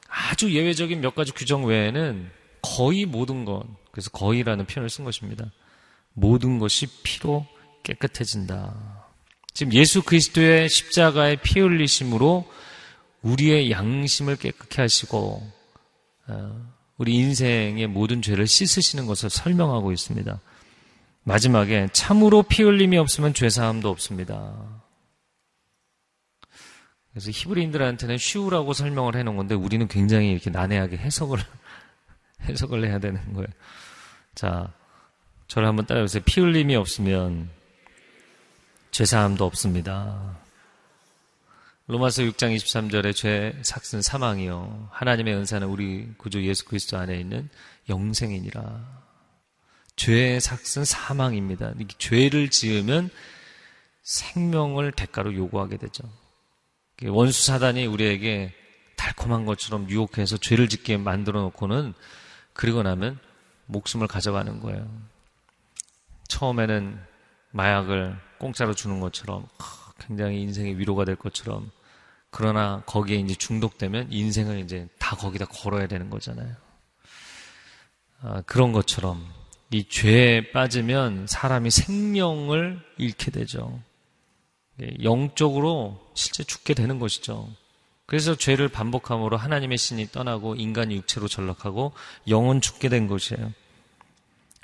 아주 0.09 0.55
예외적인 0.55 1.01
몇 1.01 1.17
가지 1.17 1.33
규정 1.33 1.65
외에는 1.65 2.31
거의 2.63 3.05
모든 3.05 3.45
것, 3.45 3.65
그래서 3.91 4.11
거의라는 4.11 4.67
표현을 4.67 4.89
쓴 4.89 5.05
것입니다. 5.05 5.51
모든 6.13 6.61
것이 6.61 6.87
피로 7.03 7.45
깨끗해진다. 7.83 9.07
지금 9.55 9.73
예수 9.73 10.03
그리스도의 10.03 10.69
십자가의 10.69 11.39
피 11.43 11.59
흘리심으로 11.59 12.49
우리의 13.23 13.73
양심을 13.73 14.37
깨끗게 14.37 14.83
하시고 14.83 15.43
어, 16.29 16.78
우리 16.99 17.15
인생의 17.15 17.87
모든 17.87 18.21
죄를 18.21 18.47
씻으시는 18.47 19.07
것을 19.07 19.31
설명하고 19.31 19.93
있습니다. 19.93 20.41
마지막에 21.23 21.89
참으로 21.93 22.43
피 22.43 22.63
흘림이 22.63 22.99
없으면 22.99 23.35
죄 23.35 23.49
사함도 23.49 23.89
없습니다. 23.89 24.83
그래서 27.13 27.31
히브리인들한테는 27.31 28.19
쉬우라고 28.19 28.73
설명을 28.73 29.17
해놓은 29.17 29.37
건데 29.37 29.55
우리는 29.55 29.87
굉장히 29.89 30.33
이렇게 30.33 30.51
난해하게 30.51 30.97
해석을 30.99 31.39
해석을 32.49 32.85
해야 32.85 32.99
되는 32.99 33.33
거예요. 33.33 33.49
자, 34.35 34.73
저를 35.47 35.69
한번 35.69 35.87
따라해보세요. 35.87 36.23
피 36.25 36.41
흘림이 36.41 36.77
없으면 36.77 37.49
죄사함도 38.91 39.45
없습니다. 39.45 40.39
로마서 41.91 42.21
6장 42.25 42.55
23절에 42.55 43.17
죄 43.17 43.59
삭슨 43.63 44.03
사망이요. 44.03 44.91
하나님의 44.93 45.35
은사는 45.35 45.67
우리 45.67 46.07
구주 46.19 46.45
예수 46.45 46.67
그리스도 46.67 46.99
안에 46.99 47.19
있는 47.19 47.49
영생이니라. 47.89 48.85
죄의 49.97 50.39
삭슨 50.43 50.85
사망입니다. 50.85 51.73
죄를 51.97 52.51
지으면 52.51 53.09
생명을 54.03 54.93
대가로 54.93 55.35
요구하게 55.35 55.79
되죠. 55.79 56.05
원수 57.07 57.47
사단이 57.47 57.87
우리에게 57.87 58.53
달콤한 58.97 59.47
것처럼 59.47 59.89
유혹해서 59.89 60.37
죄를 60.37 60.69
짓게 60.69 60.99
만들어 60.99 61.41
놓고는 61.41 61.95
그리고 62.53 62.83
나면 62.83 63.19
목숨을 63.65 64.09
가져가는 64.09 64.61
거예요. 64.61 64.87
처음에는 66.29 67.01
마약을 67.53 68.19
공짜로 68.39 68.75
주는 68.75 69.01
것처럼 69.01 69.47
굉장히 69.99 70.43
인생의 70.43 70.79
위로가 70.79 71.07
될 71.07 71.17
것처럼 71.17 71.71
그러나 72.31 72.83
거기에 72.87 73.19
이제 73.19 73.35
중독되면 73.35 74.13
인생을 74.13 74.61
이제 74.61 74.89
다 74.99 75.17
거기다 75.17 75.47
걸어야 75.47 75.87
되는 75.87 76.11
거잖아요. 76.11 76.55
아, 78.21 78.43
그런 78.43 78.73
것처럼 78.73 79.27
이 79.71 79.89
죄에 79.89 80.51
빠지면 80.53 81.27
사람이 81.27 81.71
생명을 81.71 82.81
잃게 82.97 83.31
되죠. 83.31 83.81
예, 84.83 84.91
영적으로 85.03 86.01
실제 86.15 86.45
죽게 86.45 86.75
되는 86.75 86.99
것이죠. 86.99 87.49
그래서 88.07 88.35
죄를 88.35 88.69
반복함으로 88.69 89.37
하나님의 89.37 89.77
신이 89.77 90.13
떠나고 90.13 90.55
인간이 90.55 90.97
육체로 90.97 91.29
전락하고 91.29 91.93
영은 92.27 92.61
죽게 92.61 92.89
된 92.89 93.07
것이에요. 93.07 93.53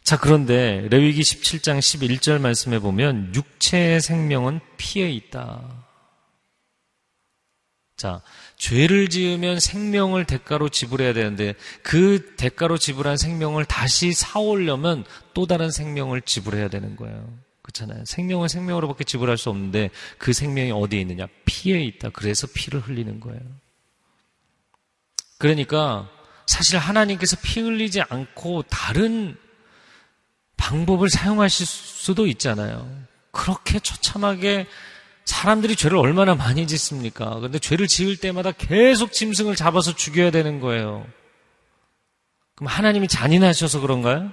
자, 0.02 0.18
그런데 0.18 0.86
레위기 0.90 1.20
17장 1.22 1.78
11절 1.78 2.40
말씀에 2.40 2.78
보면 2.78 3.34
육체의 3.34 4.00
생명은 4.00 4.60
피에 4.76 5.10
있다. 5.10 5.84
자, 7.96 8.20
죄를 8.56 9.08
지으면 9.08 9.60
생명을 9.60 10.24
대가로 10.24 10.68
지불해야 10.68 11.12
되는데 11.12 11.54
그 11.82 12.34
대가로 12.36 12.76
지불한 12.76 13.16
생명을 13.16 13.64
다시 13.64 14.12
사오려면 14.12 15.04
또 15.32 15.46
다른 15.46 15.70
생명을 15.70 16.22
지불해야 16.22 16.68
되는 16.68 16.96
거예요. 16.96 17.38
그렇잖아요. 17.62 18.04
생명은 18.04 18.48
생명으로밖에 18.48 19.04
지불할 19.04 19.38
수 19.38 19.48
없는데 19.48 19.90
그 20.18 20.32
생명이 20.32 20.70
어디에 20.72 21.00
있느냐? 21.00 21.26
피에 21.44 21.80
있다. 21.84 22.10
그래서 22.10 22.46
피를 22.52 22.80
흘리는 22.80 23.20
거예요. 23.20 23.40
그러니까 25.38 26.10
사실 26.46 26.78
하나님께서 26.78 27.36
피 27.42 27.60
흘리지 27.60 28.02
않고 28.02 28.64
다른 28.64 29.36
방법을 30.56 31.08
사용하실 31.10 31.66
수도 31.66 32.26
있잖아요. 32.26 32.90
그렇게 33.30 33.80
처참하게 33.80 34.66
사람들이 35.24 35.76
죄를 35.76 35.96
얼마나 35.96 36.34
많이 36.34 36.66
짓습니까? 36.66 37.38
근데 37.40 37.58
죄를 37.58 37.88
지을 37.88 38.16
때마다 38.16 38.52
계속 38.52 39.12
짐승을 39.12 39.56
잡아서 39.56 39.94
죽여야 39.94 40.30
되는 40.30 40.60
거예요. 40.60 41.06
그럼 42.56 42.68
하나님이 42.68 43.08
잔인하셔서 43.08 43.80
그런가요? 43.80 44.30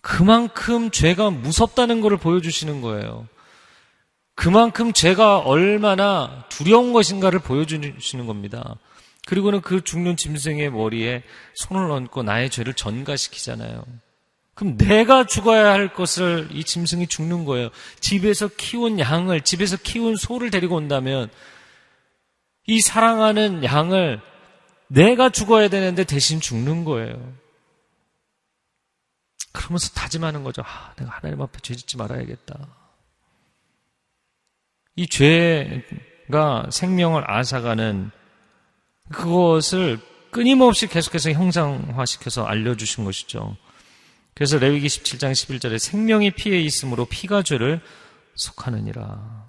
그만큼 0.00 0.90
죄가 0.90 1.30
무섭다는 1.30 2.02
것을 2.02 2.18
보여주시는 2.18 2.82
거예요. 2.82 3.26
그만큼 4.34 4.92
죄가 4.92 5.38
얼마나 5.38 6.44
두려운 6.50 6.92
것인가를 6.92 7.38
보여주시는 7.38 8.26
겁니다. 8.26 8.76
그리고는 9.26 9.62
그 9.62 9.82
죽는 9.82 10.16
짐승의 10.16 10.70
머리에 10.70 11.22
손을 11.54 11.90
얹고 11.90 12.24
나의 12.24 12.50
죄를 12.50 12.74
전가시키잖아요. 12.74 13.84
그럼 14.54 14.76
내가 14.76 15.24
죽어야 15.24 15.72
할 15.72 15.92
것을 15.92 16.48
이 16.52 16.62
짐승이 16.62 17.08
죽는 17.08 17.44
거예요. 17.44 17.70
집에서 18.00 18.48
키운 18.48 18.98
양을, 19.00 19.40
집에서 19.40 19.76
키운 19.76 20.16
소를 20.16 20.50
데리고 20.50 20.76
온다면 20.76 21.28
이 22.66 22.80
사랑하는 22.80 23.64
양을 23.64 24.20
내가 24.88 25.30
죽어야 25.30 25.68
되는데 25.68 26.04
대신 26.04 26.40
죽는 26.40 26.84
거예요. 26.84 27.34
그러면서 29.52 29.90
다짐하는 29.90 30.44
거죠. 30.44 30.62
아, 30.64 30.94
내가 30.96 31.10
하나님 31.12 31.40
앞에 31.42 31.58
죄 31.60 31.74
짓지 31.74 31.96
말아야겠다. 31.96 32.68
이 34.96 35.08
죄가 35.08 36.70
생명을 36.70 37.28
앗아가는 37.28 38.10
그것을 39.12 39.98
끊임없이 40.30 40.86
계속해서 40.86 41.32
형상화시켜서 41.32 42.44
알려주신 42.44 43.04
것이죠. 43.04 43.56
그래서 44.34 44.58
레위기 44.58 44.86
17장 44.88 45.32
11절에 45.32 45.78
생명이 45.78 46.32
피에 46.32 46.60
있으므로 46.60 47.06
피가 47.06 47.42
죄를 47.42 47.80
속하느니라. 48.34 49.48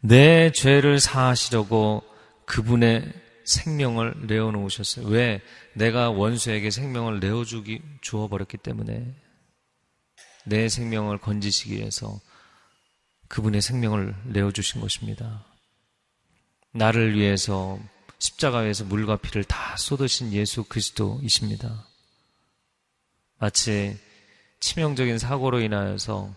내 0.00 0.50
죄를 0.52 0.98
사하시려고 0.98 2.02
그분의 2.46 3.12
생명을 3.44 4.26
내어놓으셨어요. 4.26 5.06
왜? 5.08 5.42
내가 5.74 6.10
원수에게 6.10 6.70
생명을 6.70 7.20
내어주기, 7.20 7.82
주어버렸기 8.00 8.58
때문에 8.58 9.14
내 10.46 10.68
생명을 10.68 11.18
건지시기 11.18 11.76
위해서 11.76 12.20
그분의 13.28 13.60
생명을 13.60 14.14
내어주신 14.24 14.80
것입니다. 14.80 15.44
나를 16.72 17.16
위해서 17.16 17.78
십자가에서 18.18 18.84
물과 18.84 19.16
피를 19.16 19.44
다 19.44 19.76
쏟으신 19.76 20.32
예수 20.32 20.64
그리스도이십니다. 20.64 21.89
마치 23.40 23.98
치명적인 24.60 25.18
사고로 25.18 25.60
인하여서 25.60 26.34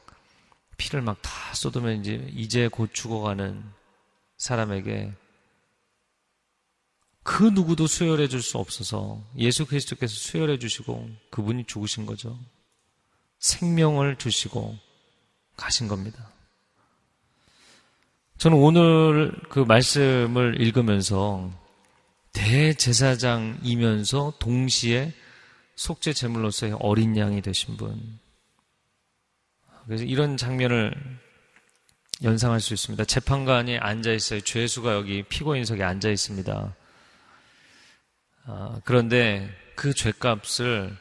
피를 0.77 1.01
막 1.01 1.21
다 1.21 1.31
쏟으면 1.53 1.99
이제 1.99 2.27
이제 2.33 2.67
곧 2.67 2.89
죽어가는 2.93 3.63
사람에게 4.37 5.13
그 7.21 7.43
누구도 7.43 7.87
수혈해 7.87 8.27
줄 8.27 8.41
수 8.41 8.57
없어서 8.57 9.21
예수 9.37 9.65
그리스도께서 9.65 10.13
수혈해 10.13 10.59
주시고 10.59 11.09
그분이 11.29 11.65
죽으신 11.65 12.05
거죠. 12.05 12.37
생명을 13.39 14.17
주시고 14.17 14.77
가신 15.55 15.87
겁니다. 15.87 16.29
저는 18.37 18.57
오늘 18.57 19.31
그 19.49 19.59
말씀을 19.59 20.59
읽으면서 20.59 21.49
대제사장이면서 22.33 24.33
동시에 24.39 25.13
속죄 25.75 26.13
제물로서의 26.13 26.77
어린 26.79 27.17
양이 27.17 27.41
되신 27.41 27.77
분. 27.77 28.19
그래서 29.85 30.03
이런 30.03 30.37
장면을 30.37 30.93
연상할 32.23 32.61
수 32.61 32.73
있습니다. 32.73 33.03
재판관이 33.05 33.77
앉아 33.77 34.11
있어요. 34.11 34.39
죄수가 34.41 34.93
여기 34.93 35.23
피고인석에 35.23 35.83
앉아 35.83 36.09
있습니다. 36.09 36.75
아, 38.45 38.81
그런데 38.85 39.49
그 39.75 39.93
죄값을 39.93 40.95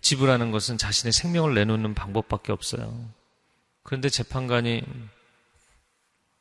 지불하는 0.00 0.50
것은 0.50 0.76
자신의 0.76 1.12
생명을 1.12 1.54
내놓는 1.54 1.94
방법밖에 1.94 2.52
없어요. 2.52 3.10
그런데 3.82 4.08
재판관이 4.08 4.82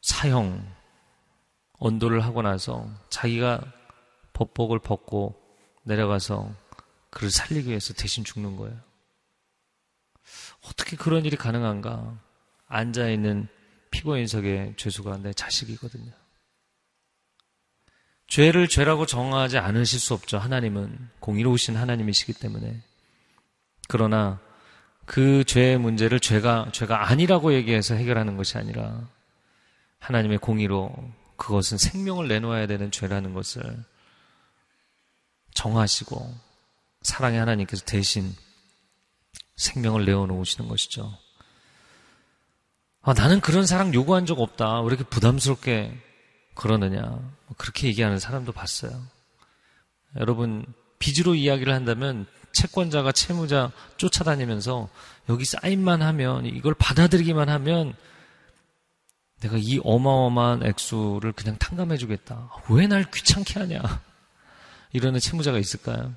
사형, 0.01 0.65
언도를 1.79 2.23
하고 2.23 2.41
나서 2.41 2.89
자기가 3.09 3.61
법복을 4.33 4.79
벗고 4.79 5.42
내려가서 5.83 6.53
그를 7.09 7.29
살리기 7.29 7.69
위해서 7.69 7.93
대신 7.93 8.23
죽는 8.23 8.55
거예요. 8.57 8.77
어떻게 10.65 10.95
그런 10.95 11.25
일이 11.25 11.35
가능한가? 11.35 12.19
앉아있는 12.67 13.47
피고인석의 13.91 14.75
죄수가 14.77 15.17
내 15.17 15.33
자식이거든요. 15.33 16.11
죄를 18.27 18.67
죄라고 18.67 19.05
정하지 19.05 19.59
않으실 19.59 19.99
수 19.99 20.13
없죠. 20.15 20.39
하나님은 20.39 21.09
공의로우신 21.19 21.75
하나님이시기 21.75 22.33
때문에. 22.33 22.81
그러나 23.87 24.39
그 25.05 25.43
죄의 25.43 25.77
문제를 25.77 26.19
죄가 26.19 26.69
죄가 26.71 27.09
아니라고 27.09 27.53
얘기해서 27.53 27.93
해결하는 27.93 28.37
것이 28.37 28.57
아니라 28.57 29.07
하나님의 29.99 30.39
공의로 30.39 30.91
그것은 31.35 31.77
생명을 31.77 32.27
내놓아야 32.27 32.67
되는 32.67 32.89
죄라는 32.89 33.33
것을 33.33 33.83
정하시고 35.53 36.33
사랑의 37.01 37.39
하나님께서 37.39 37.83
대신 37.85 38.35
생명을 39.55 40.05
내어놓으시는 40.05 40.69
것이죠. 40.69 41.17
아, 43.01 43.13
나는 43.13 43.41
그런 43.41 43.65
사랑 43.65 43.93
요구한 43.93 44.25
적 44.25 44.39
없다. 44.39 44.81
왜 44.81 44.87
이렇게 44.87 45.03
부담스럽게 45.03 45.93
그러느냐. 46.55 47.01
뭐 47.01 47.31
그렇게 47.57 47.87
얘기하는 47.87 48.17
사람도 48.19 48.51
봤어요. 48.53 49.01
여러분, 50.19 50.65
빚으로 50.99 51.35
이야기를 51.35 51.73
한다면 51.73 52.25
채권자가 52.53 53.11
채무자 53.11 53.71
쫓아다니면서 53.97 54.87
여기 55.29 55.43
사인만 55.43 56.01
하면 56.01 56.45
이걸 56.45 56.73
받아들이기만 56.75 57.49
하면 57.49 57.93
내가 59.41 59.57
이 59.57 59.79
어마어마한 59.83 60.63
액수를 60.65 61.33
그냥 61.33 61.57
탕감해 61.57 61.97
주겠다. 61.97 62.49
왜 62.69 62.87
날 62.87 63.03
귀찮게 63.11 63.59
하냐? 63.59 63.81
이러는 64.93 65.19
채무자가 65.19 65.59
있을까요? 65.59 66.13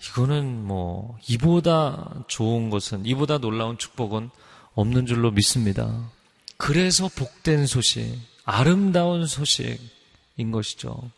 이거는 0.00 0.64
뭐 0.64 1.18
이보다 1.28 2.24
좋은 2.28 2.70
것은 2.70 3.06
이보다 3.06 3.38
놀라운 3.38 3.78
축복은 3.78 4.30
없는 4.74 5.06
줄로 5.06 5.30
믿습니다. 5.30 6.10
그래서 6.56 7.08
복된 7.08 7.66
소식, 7.66 8.18
아름다운 8.44 9.26
소식인 9.26 10.50
것이죠. 10.52 11.10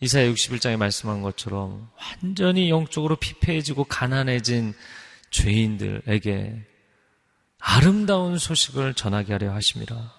이사야 0.00 0.30
61장에 0.30 0.76
말씀한 0.76 1.22
것처럼 1.22 1.88
완전히 1.96 2.68
영적으로 2.68 3.16
피폐해지고 3.16 3.84
가난해진 3.84 4.74
죄인들에게 5.30 6.62
아름다운 7.58 8.38
소식을 8.38 8.94
전하게 8.94 9.32
하려 9.32 9.52
하십니다. 9.52 10.12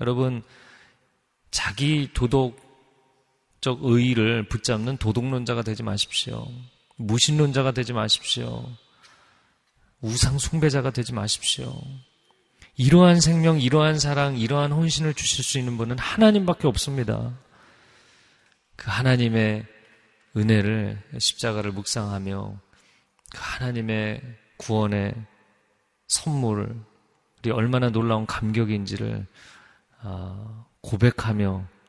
여러분, 0.00 0.42
자기 1.50 2.10
도덕 2.12 2.61
적 3.62 3.78
의의를 3.82 4.48
붙잡는 4.48 4.96
도덕론자가 4.98 5.62
되지 5.62 5.84
마십시오. 5.84 6.48
무신론자가 6.96 7.70
되지 7.70 7.92
마십시오. 7.92 8.68
우상 10.00 10.38
숭배자가 10.38 10.90
되지 10.90 11.14
마십시오. 11.14 11.80
이러한 12.76 13.20
생명, 13.20 13.60
이러한 13.60 14.00
사랑, 14.00 14.36
이러한 14.36 14.72
혼신을 14.72 15.14
주실 15.14 15.44
수 15.44 15.58
있는 15.58 15.76
분은 15.76 15.96
하나님밖에 15.96 16.66
없습니다. 16.66 17.38
그 18.74 18.90
하나님의 18.90 19.64
은혜를 20.36 21.00
십자가를 21.18 21.70
묵상하며 21.70 22.60
그 23.30 23.38
하나님의 23.40 24.22
구원의 24.56 25.14
선물이 26.08 26.72
얼마나 27.52 27.90
놀라운 27.90 28.26
감격인지를 28.26 29.24
아, 30.00 30.64
고백하며 30.80 31.64
아, 31.64 31.81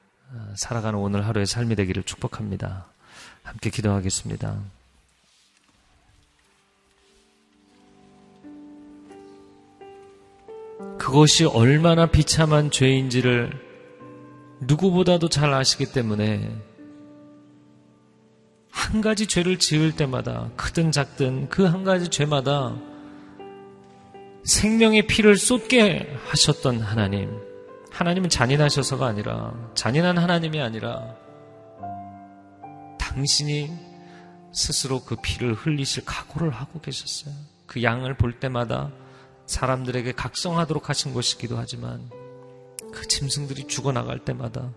살아가는 0.56 0.98
오늘 1.00 1.26
하루의 1.28 1.46
삶이 1.46 1.76
되기를 1.76 2.04
축복합니다. 2.04 2.86
함께 3.44 3.70
기도하겠습니다. 3.70 4.58
그것이 10.98 11.46
얼마나 11.46 12.06
비참한 12.06 12.72
죄인지를 12.72 13.52
누구보다도 14.62 15.30
잘 15.30 15.54
아시기 15.54 15.92
때문에 15.92 16.50
한 18.70 19.02
가지 19.02 19.28
죄를 19.28 19.60
지을 19.60 19.96
때마다 19.96 20.50
크든 20.56 20.92
작든 20.92 21.50
그 21.50 21.66
한 21.66 21.84
가지 21.84 22.10
죄마다 22.10 22.76
생명의 24.46 25.08
피를 25.08 25.38
쏟게 25.38 26.16
하셨던 26.28 26.82
하나님. 26.82 27.53
하나님은 27.94 28.30
잔인하셔서가 28.30 29.06
아니라 29.06 29.54
잔인한 29.76 30.18
하나님이 30.18 30.60
아니라 30.60 31.16
당신이 33.00 33.72
스스로 34.52 35.04
그 35.04 35.16
피를 35.16 35.54
흘리실 35.54 36.04
각오를 36.04 36.50
하고 36.50 36.82
계셨어요. 36.82 37.34
그 37.68 37.84
양을 37.84 38.18
볼 38.18 38.40
때마다 38.40 38.92
사람들에게 39.46 40.12
각성하도록 40.14 40.90
하신 40.90 41.14
것이기도 41.14 41.58
하지만 41.58 42.10
그 42.92 43.08
짐승들이 43.08 43.68
죽어나갈 43.68 44.20
때마다 44.20 44.72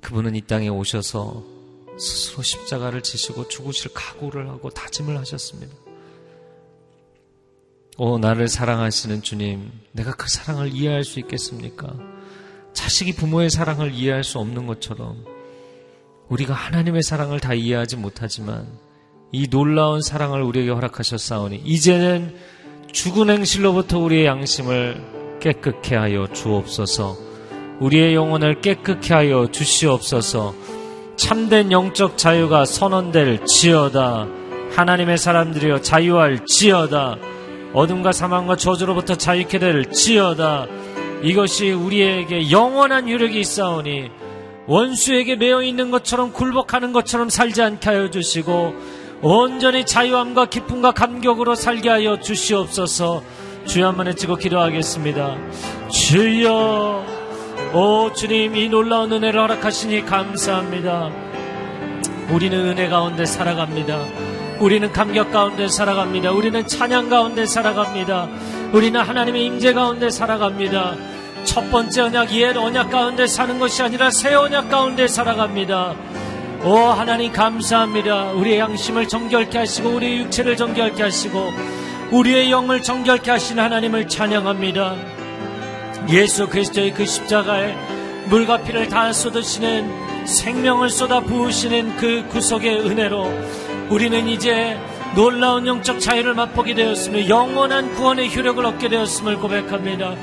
그분은 0.00 0.34
이 0.34 0.40
땅에 0.40 0.68
오셔서 0.68 1.44
스스로 1.98 2.42
십자가를 2.42 3.02
지시고 3.02 3.48
죽으실 3.48 3.92
각오를 3.92 4.48
하고 4.48 4.70
다짐을 4.70 5.18
하셨습니다. 5.18 5.74
오, 8.00 8.16
나를 8.16 8.46
사랑하시는 8.46 9.22
주님, 9.22 9.72
내가 9.90 10.12
그 10.12 10.30
사랑을 10.30 10.72
이해할 10.72 11.02
수 11.02 11.18
있겠습니까? 11.18 11.96
자식이 12.72 13.16
부모의 13.16 13.50
사랑을 13.50 13.92
이해할 13.92 14.22
수 14.22 14.38
없는 14.38 14.68
것처럼 14.68 15.24
우리가 16.28 16.54
하나님의 16.54 17.02
사랑을 17.02 17.40
다 17.40 17.54
이해하지 17.54 17.96
못하지만 17.96 18.68
이 19.32 19.48
놀라운 19.50 20.00
사랑을 20.00 20.42
우리에게 20.42 20.70
허락하셨사오니 20.70 21.62
이제는 21.64 22.36
죽은 22.92 23.30
행실로부터 23.30 23.98
우리의 23.98 24.26
양심을 24.26 25.38
깨끗케 25.40 25.96
하여 25.96 26.28
주옵소서. 26.32 27.16
우리의 27.80 28.14
영혼을 28.14 28.60
깨끗케 28.60 29.12
하여 29.12 29.50
주시옵소서. 29.50 30.54
참된 31.16 31.72
영적 31.72 32.16
자유가 32.16 32.64
선언될 32.64 33.44
지어다. 33.44 34.28
하나님의 34.76 35.18
사람들이여 35.18 35.80
자유할 35.80 36.46
지어다 36.46 37.18
어둠과 37.74 38.12
사망과 38.12 38.56
저주로부터 38.56 39.14
자유케 39.16 39.58
될 39.58 39.90
지어다. 39.90 40.66
이것이 41.22 41.70
우리에게 41.72 42.50
영원한 42.50 43.08
유력이 43.08 43.40
있사오니 43.40 44.10
원수에게 44.66 45.36
매여 45.36 45.62
있는 45.62 45.90
것처럼 45.90 46.32
굴복하는 46.32 46.92
것처럼 46.92 47.28
살지 47.28 47.62
않게 47.62 47.88
하여 47.88 48.10
주시고 48.10 48.74
온전히 49.22 49.84
자유함과 49.84 50.46
기쁨과 50.46 50.92
감격으로 50.92 51.54
살게 51.54 51.88
하여 51.88 52.20
주시옵소서. 52.20 53.22
주여 53.66 53.88
한 53.88 53.96
번 53.96 54.08
에치고 54.08 54.36
기도하겠습니다. 54.36 55.36
주여, 55.90 57.04
오 57.74 58.12
주님 58.14 58.56
이 58.56 58.68
놀라운 58.68 59.12
은혜를 59.12 59.40
허락하시니 59.40 60.06
감사합니다. 60.06 61.10
우리는 62.30 62.58
은혜 62.58 62.88
가운데 62.88 63.26
살아갑니다. 63.26 64.27
우리는 64.60 64.90
감격 64.92 65.30
가운데 65.30 65.68
살아갑니다. 65.68 66.32
우리는 66.32 66.66
찬양 66.66 67.08
가운데 67.08 67.46
살아갑니다. 67.46 68.28
우리는 68.72 69.00
하나님의 69.00 69.46
임재 69.46 69.72
가운데 69.72 70.10
살아갑니다. 70.10 70.96
첫 71.44 71.70
번째 71.70 72.02
언약, 72.02 72.32
옛 72.32 72.56
언약 72.56 72.90
가운데 72.90 73.26
사는 73.26 73.58
것이 73.58 73.82
아니라 73.82 74.10
새 74.10 74.34
언약 74.34 74.68
가운데 74.68 75.06
살아갑니다. 75.06 75.94
오 76.64 76.76
하나님 76.76 77.32
감사합니다. 77.32 78.32
우리의 78.32 78.58
양심을 78.58 79.06
정결케 79.06 79.58
하시고 79.58 79.90
우리의 79.90 80.18
육체를 80.18 80.56
정결케 80.56 81.04
하시고 81.04 81.52
우리의 82.10 82.50
영을 82.50 82.82
정결케 82.82 83.30
하신 83.30 83.60
하나님을 83.60 84.08
찬양합니다. 84.08 84.96
예수 86.10 86.48
그리스도의 86.48 86.94
그 86.94 87.06
십자가에 87.06 87.76
물과 88.26 88.62
피를 88.62 88.88
다 88.88 89.12
쏟으시는 89.12 90.26
생명을 90.26 90.90
쏟아 90.90 91.20
부으시는 91.20 91.96
그 91.96 92.26
구속의 92.28 92.80
은혜로 92.80 93.32
우리는 93.90 94.28
이제 94.28 94.78
놀라운 95.14 95.66
영적 95.66 95.98
자유를 95.98 96.34
맛보게 96.34 96.74
되었으며 96.74 97.28
영원한 97.28 97.94
구원의 97.94 98.34
효력을 98.36 98.64
얻게 98.64 98.88
되었음을 98.88 99.38
고백합니다. 99.38 100.14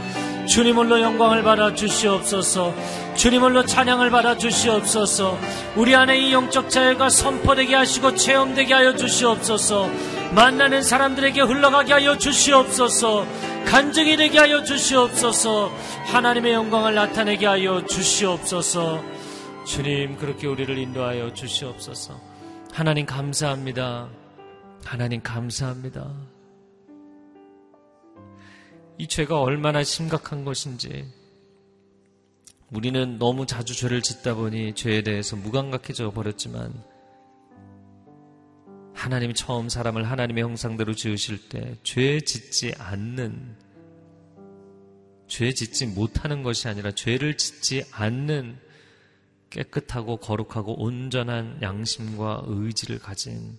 주님을로 0.45 1.01
영광을 1.01 1.41
받아 1.41 1.73
주시옵소서. 1.73 2.73
주님을로 3.15 3.65
찬양을 3.65 4.11
받아 4.11 4.37
주시옵소서. 4.37 5.39
우리 5.75 5.95
안에 5.95 6.19
이 6.19 6.31
영적 6.33 6.69
자유가 6.69 7.09
선포되게 7.09 7.73
하시고 7.73 8.15
체험되게 8.15 8.73
하여 8.73 8.95
주시옵소서. 8.95 9.89
만나는 10.35 10.83
사람들에게 10.83 11.41
흘러가게 11.41 11.93
하여 11.93 12.17
주시옵소서. 12.17 13.25
간증이 13.65 14.17
되게 14.17 14.37
하여 14.37 14.63
주시옵소서. 14.63 15.71
하나님의 16.05 16.53
영광을 16.53 16.93
나타내게 16.93 17.47
하여 17.47 17.83
주시옵소서. 17.83 19.03
주님 19.65 20.17
그렇게 20.17 20.45
우리를 20.45 20.77
인도하여 20.77 21.33
주시옵소서. 21.33 22.34
하나님 22.75 23.05
감사합니다. 23.05 24.09
하나님 24.83 25.21
감사합니다. 25.23 26.13
이 28.97 29.07
죄가 29.07 29.39
얼마나 29.39 29.81
심각한 29.81 30.43
것인지 30.43 31.09
우리는 32.73 33.17
너무 33.17 33.45
자주 33.45 33.73
죄를 33.73 34.01
짓다 34.01 34.35
보니 34.35 34.75
죄에 34.75 35.03
대해서 35.03 35.37
무감각해져 35.37 36.11
버렸지만 36.11 36.73
하나님이 38.93 39.35
처음 39.35 39.69
사람을 39.69 40.11
하나님의 40.11 40.43
형상대로 40.43 40.93
지으실 40.93 41.47
때 41.47 41.77
죄 41.83 42.19
짓지 42.19 42.73
않는 42.77 43.55
죄 45.29 45.53
짓지 45.53 45.87
못하는 45.87 46.43
것이 46.43 46.67
아니라 46.67 46.91
죄를 46.91 47.37
짓지 47.37 47.85
않는 47.93 48.64
깨끗하고 49.49 50.17
거룩하고 50.17 50.81
온전한 50.81 51.61
양심과 51.61 52.43
의지를 52.47 52.99
가진 52.99 53.57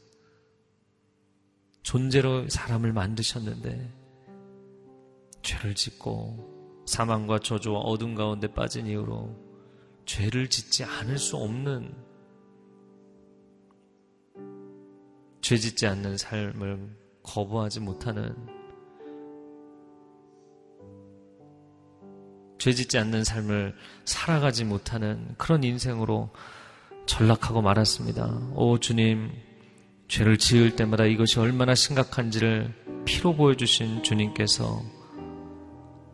존재로 1.83 2.49
사람을 2.49 2.93
만드셨는데 2.93 3.93
죄를 5.43 5.75
짓고 5.75 6.85
사망과 6.87 7.39
저주와 7.39 7.81
어둠 7.81 8.15
가운데 8.15 8.49
빠진 8.53 8.87
이후로 8.87 9.35
죄를 10.05 10.51
짓지 10.51 10.85
않을 10.85 11.19
수 11.19 11.37
없는 11.37 11.95
죄 15.41 15.57
짓지 15.57 15.87
않는 15.87 16.17
삶을 16.17 16.97
거부하지 17.23 17.81
못하는 17.81 18.56
죄 22.59 22.73
짓지 22.73 22.99
않는 22.99 23.25
삶을 23.25 23.75
살아가지 24.05 24.65
못하는 24.65 25.35
그런 25.37 25.63
인생으로 25.65 26.31
전락하고 27.07 27.63
말았습니다. 27.63 28.27
오 28.55 28.79
주님, 28.79 29.31
죄를 30.09 30.39
지을 30.39 30.77
때마다 30.77 31.05
이것이 31.05 31.39
얼마나 31.39 31.75
심각한지를 31.75 32.73
피로 33.05 33.35
보여주신 33.35 34.03
주님께서 34.03 34.83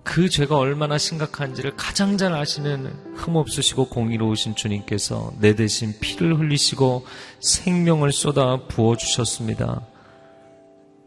그 0.05 0.29
죄가 0.29 0.59
얼마나 0.59 0.99
심각한지를 0.99 1.77
가장 1.77 2.19
잘 2.19 2.33
아시는 2.33 3.15
흠없으시고 3.15 3.89
공의로우신 3.89 4.57
주님께서 4.57 5.33
내 5.39 5.55
대신 5.55 5.95
피를 6.01 6.39
흘리시고 6.39 7.07
생명을 7.41 8.13
쏟아 8.13 8.67
부어주셨습니다. 8.67 9.87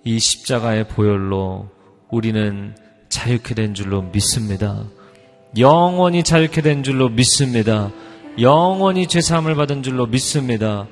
이 0.05 0.19
십자가의 0.19 0.87
보혈로 0.87 1.69
우리는 2.09 2.75
자유케 3.09 3.53
된 3.53 3.73
줄로 3.73 4.01
믿습니다. 4.01 4.85
영원히 5.57 6.23
자유케 6.23 6.61
된 6.61 6.83
줄로 6.83 7.09
믿습니다. 7.09 7.91
영원히 8.39 9.07
죄사함을 9.07 9.55
받은 9.55 9.83
줄로 9.83 10.05
믿습니다. 10.05 10.87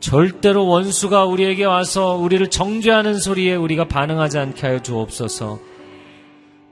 절대로 0.00 0.66
원수가 0.66 1.26
우리에게 1.26 1.64
와서 1.64 2.16
우리를 2.16 2.48
정죄하는 2.48 3.18
소리에 3.18 3.54
우리가 3.54 3.86
반응하지 3.86 4.38
않게 4.38 4.66
하여 4.66 4.80
주옵소서. 4.80 5.60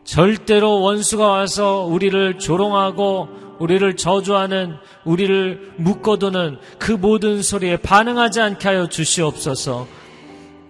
절대로 0.05 0.80
원수가 0.80 1.26
와서 1.28 1.84
우리를 1.84 2.38
조롱하고 2.38 3.28
우리를 3.61 3.96
저주하는 3.96 4.76
우리를 5.05 5.74
묶어두는 5.76 6.59
그 6.78 6.92
모든 6.92 7.42
소리에 7.42 7.76
반응하지 7.76 8.40
않게 8.40 8.66
하여 8.66 8.88
주시옵소서. 8.88 9.86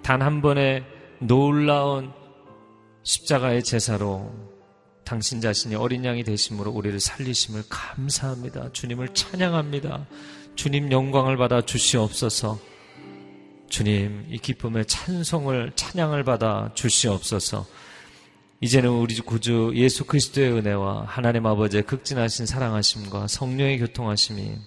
단 0.02 0.22
한 0.22 0.42
번의 0.42 0.84
놀라운 1.20 2.10
십자가의 3.02 3.62
제사로 3.62 4.47
당신 5.08 5.40
자신이 5.40 5.74
어린 5.74 6.04
양이 6.04 6.22
되심으로 6.22 6.70
우리를 6.70 7.00
살리심을 7.00 7.62
감사합니다. 7.70 8.72
주님을 8.74 9.14
찬양합니다. 9.14 10.06
주님 10.54 10.92
영광을 10.92 11.38
받아 11.38 11.62
주시옵소서. 11.62 12.58
주님 13.70 14.26
이 14.28 14.36
기쁨의 14.36 14.84
찬송을 14.84 15.72
찬양을 15.76 16.24
받아 16.24 16.72
주시옵소서. 16.74 17.66
이제는 18.60 18.90
우리 18.90 19.14
구주 19.14 19.72
예수 19.76 20.04
그리스도의 20.04 20.52
은혜와 20.52 21.06
하나님 21.06 21.46
아버지의 21.46 21.84
극진하신 21.84 22.44
사랑하심과 22.44 23.28
성령의 23.28 23.78
교통하심이 23.78 24.58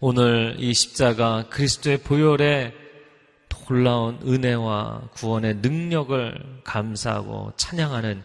오늘 0.00 0.56
이 0.58 0.74
십자가 0.74 1.48
그리스도의 1.48 1.98
보혈의 1.98 2.74
놀라운 3.48 4.18
은혜와 4.26 5.10
구원의 5.14 5.58
능력을 5.62 6.62
감사하고 6.64 7.52
찬양하는 7.56 8.24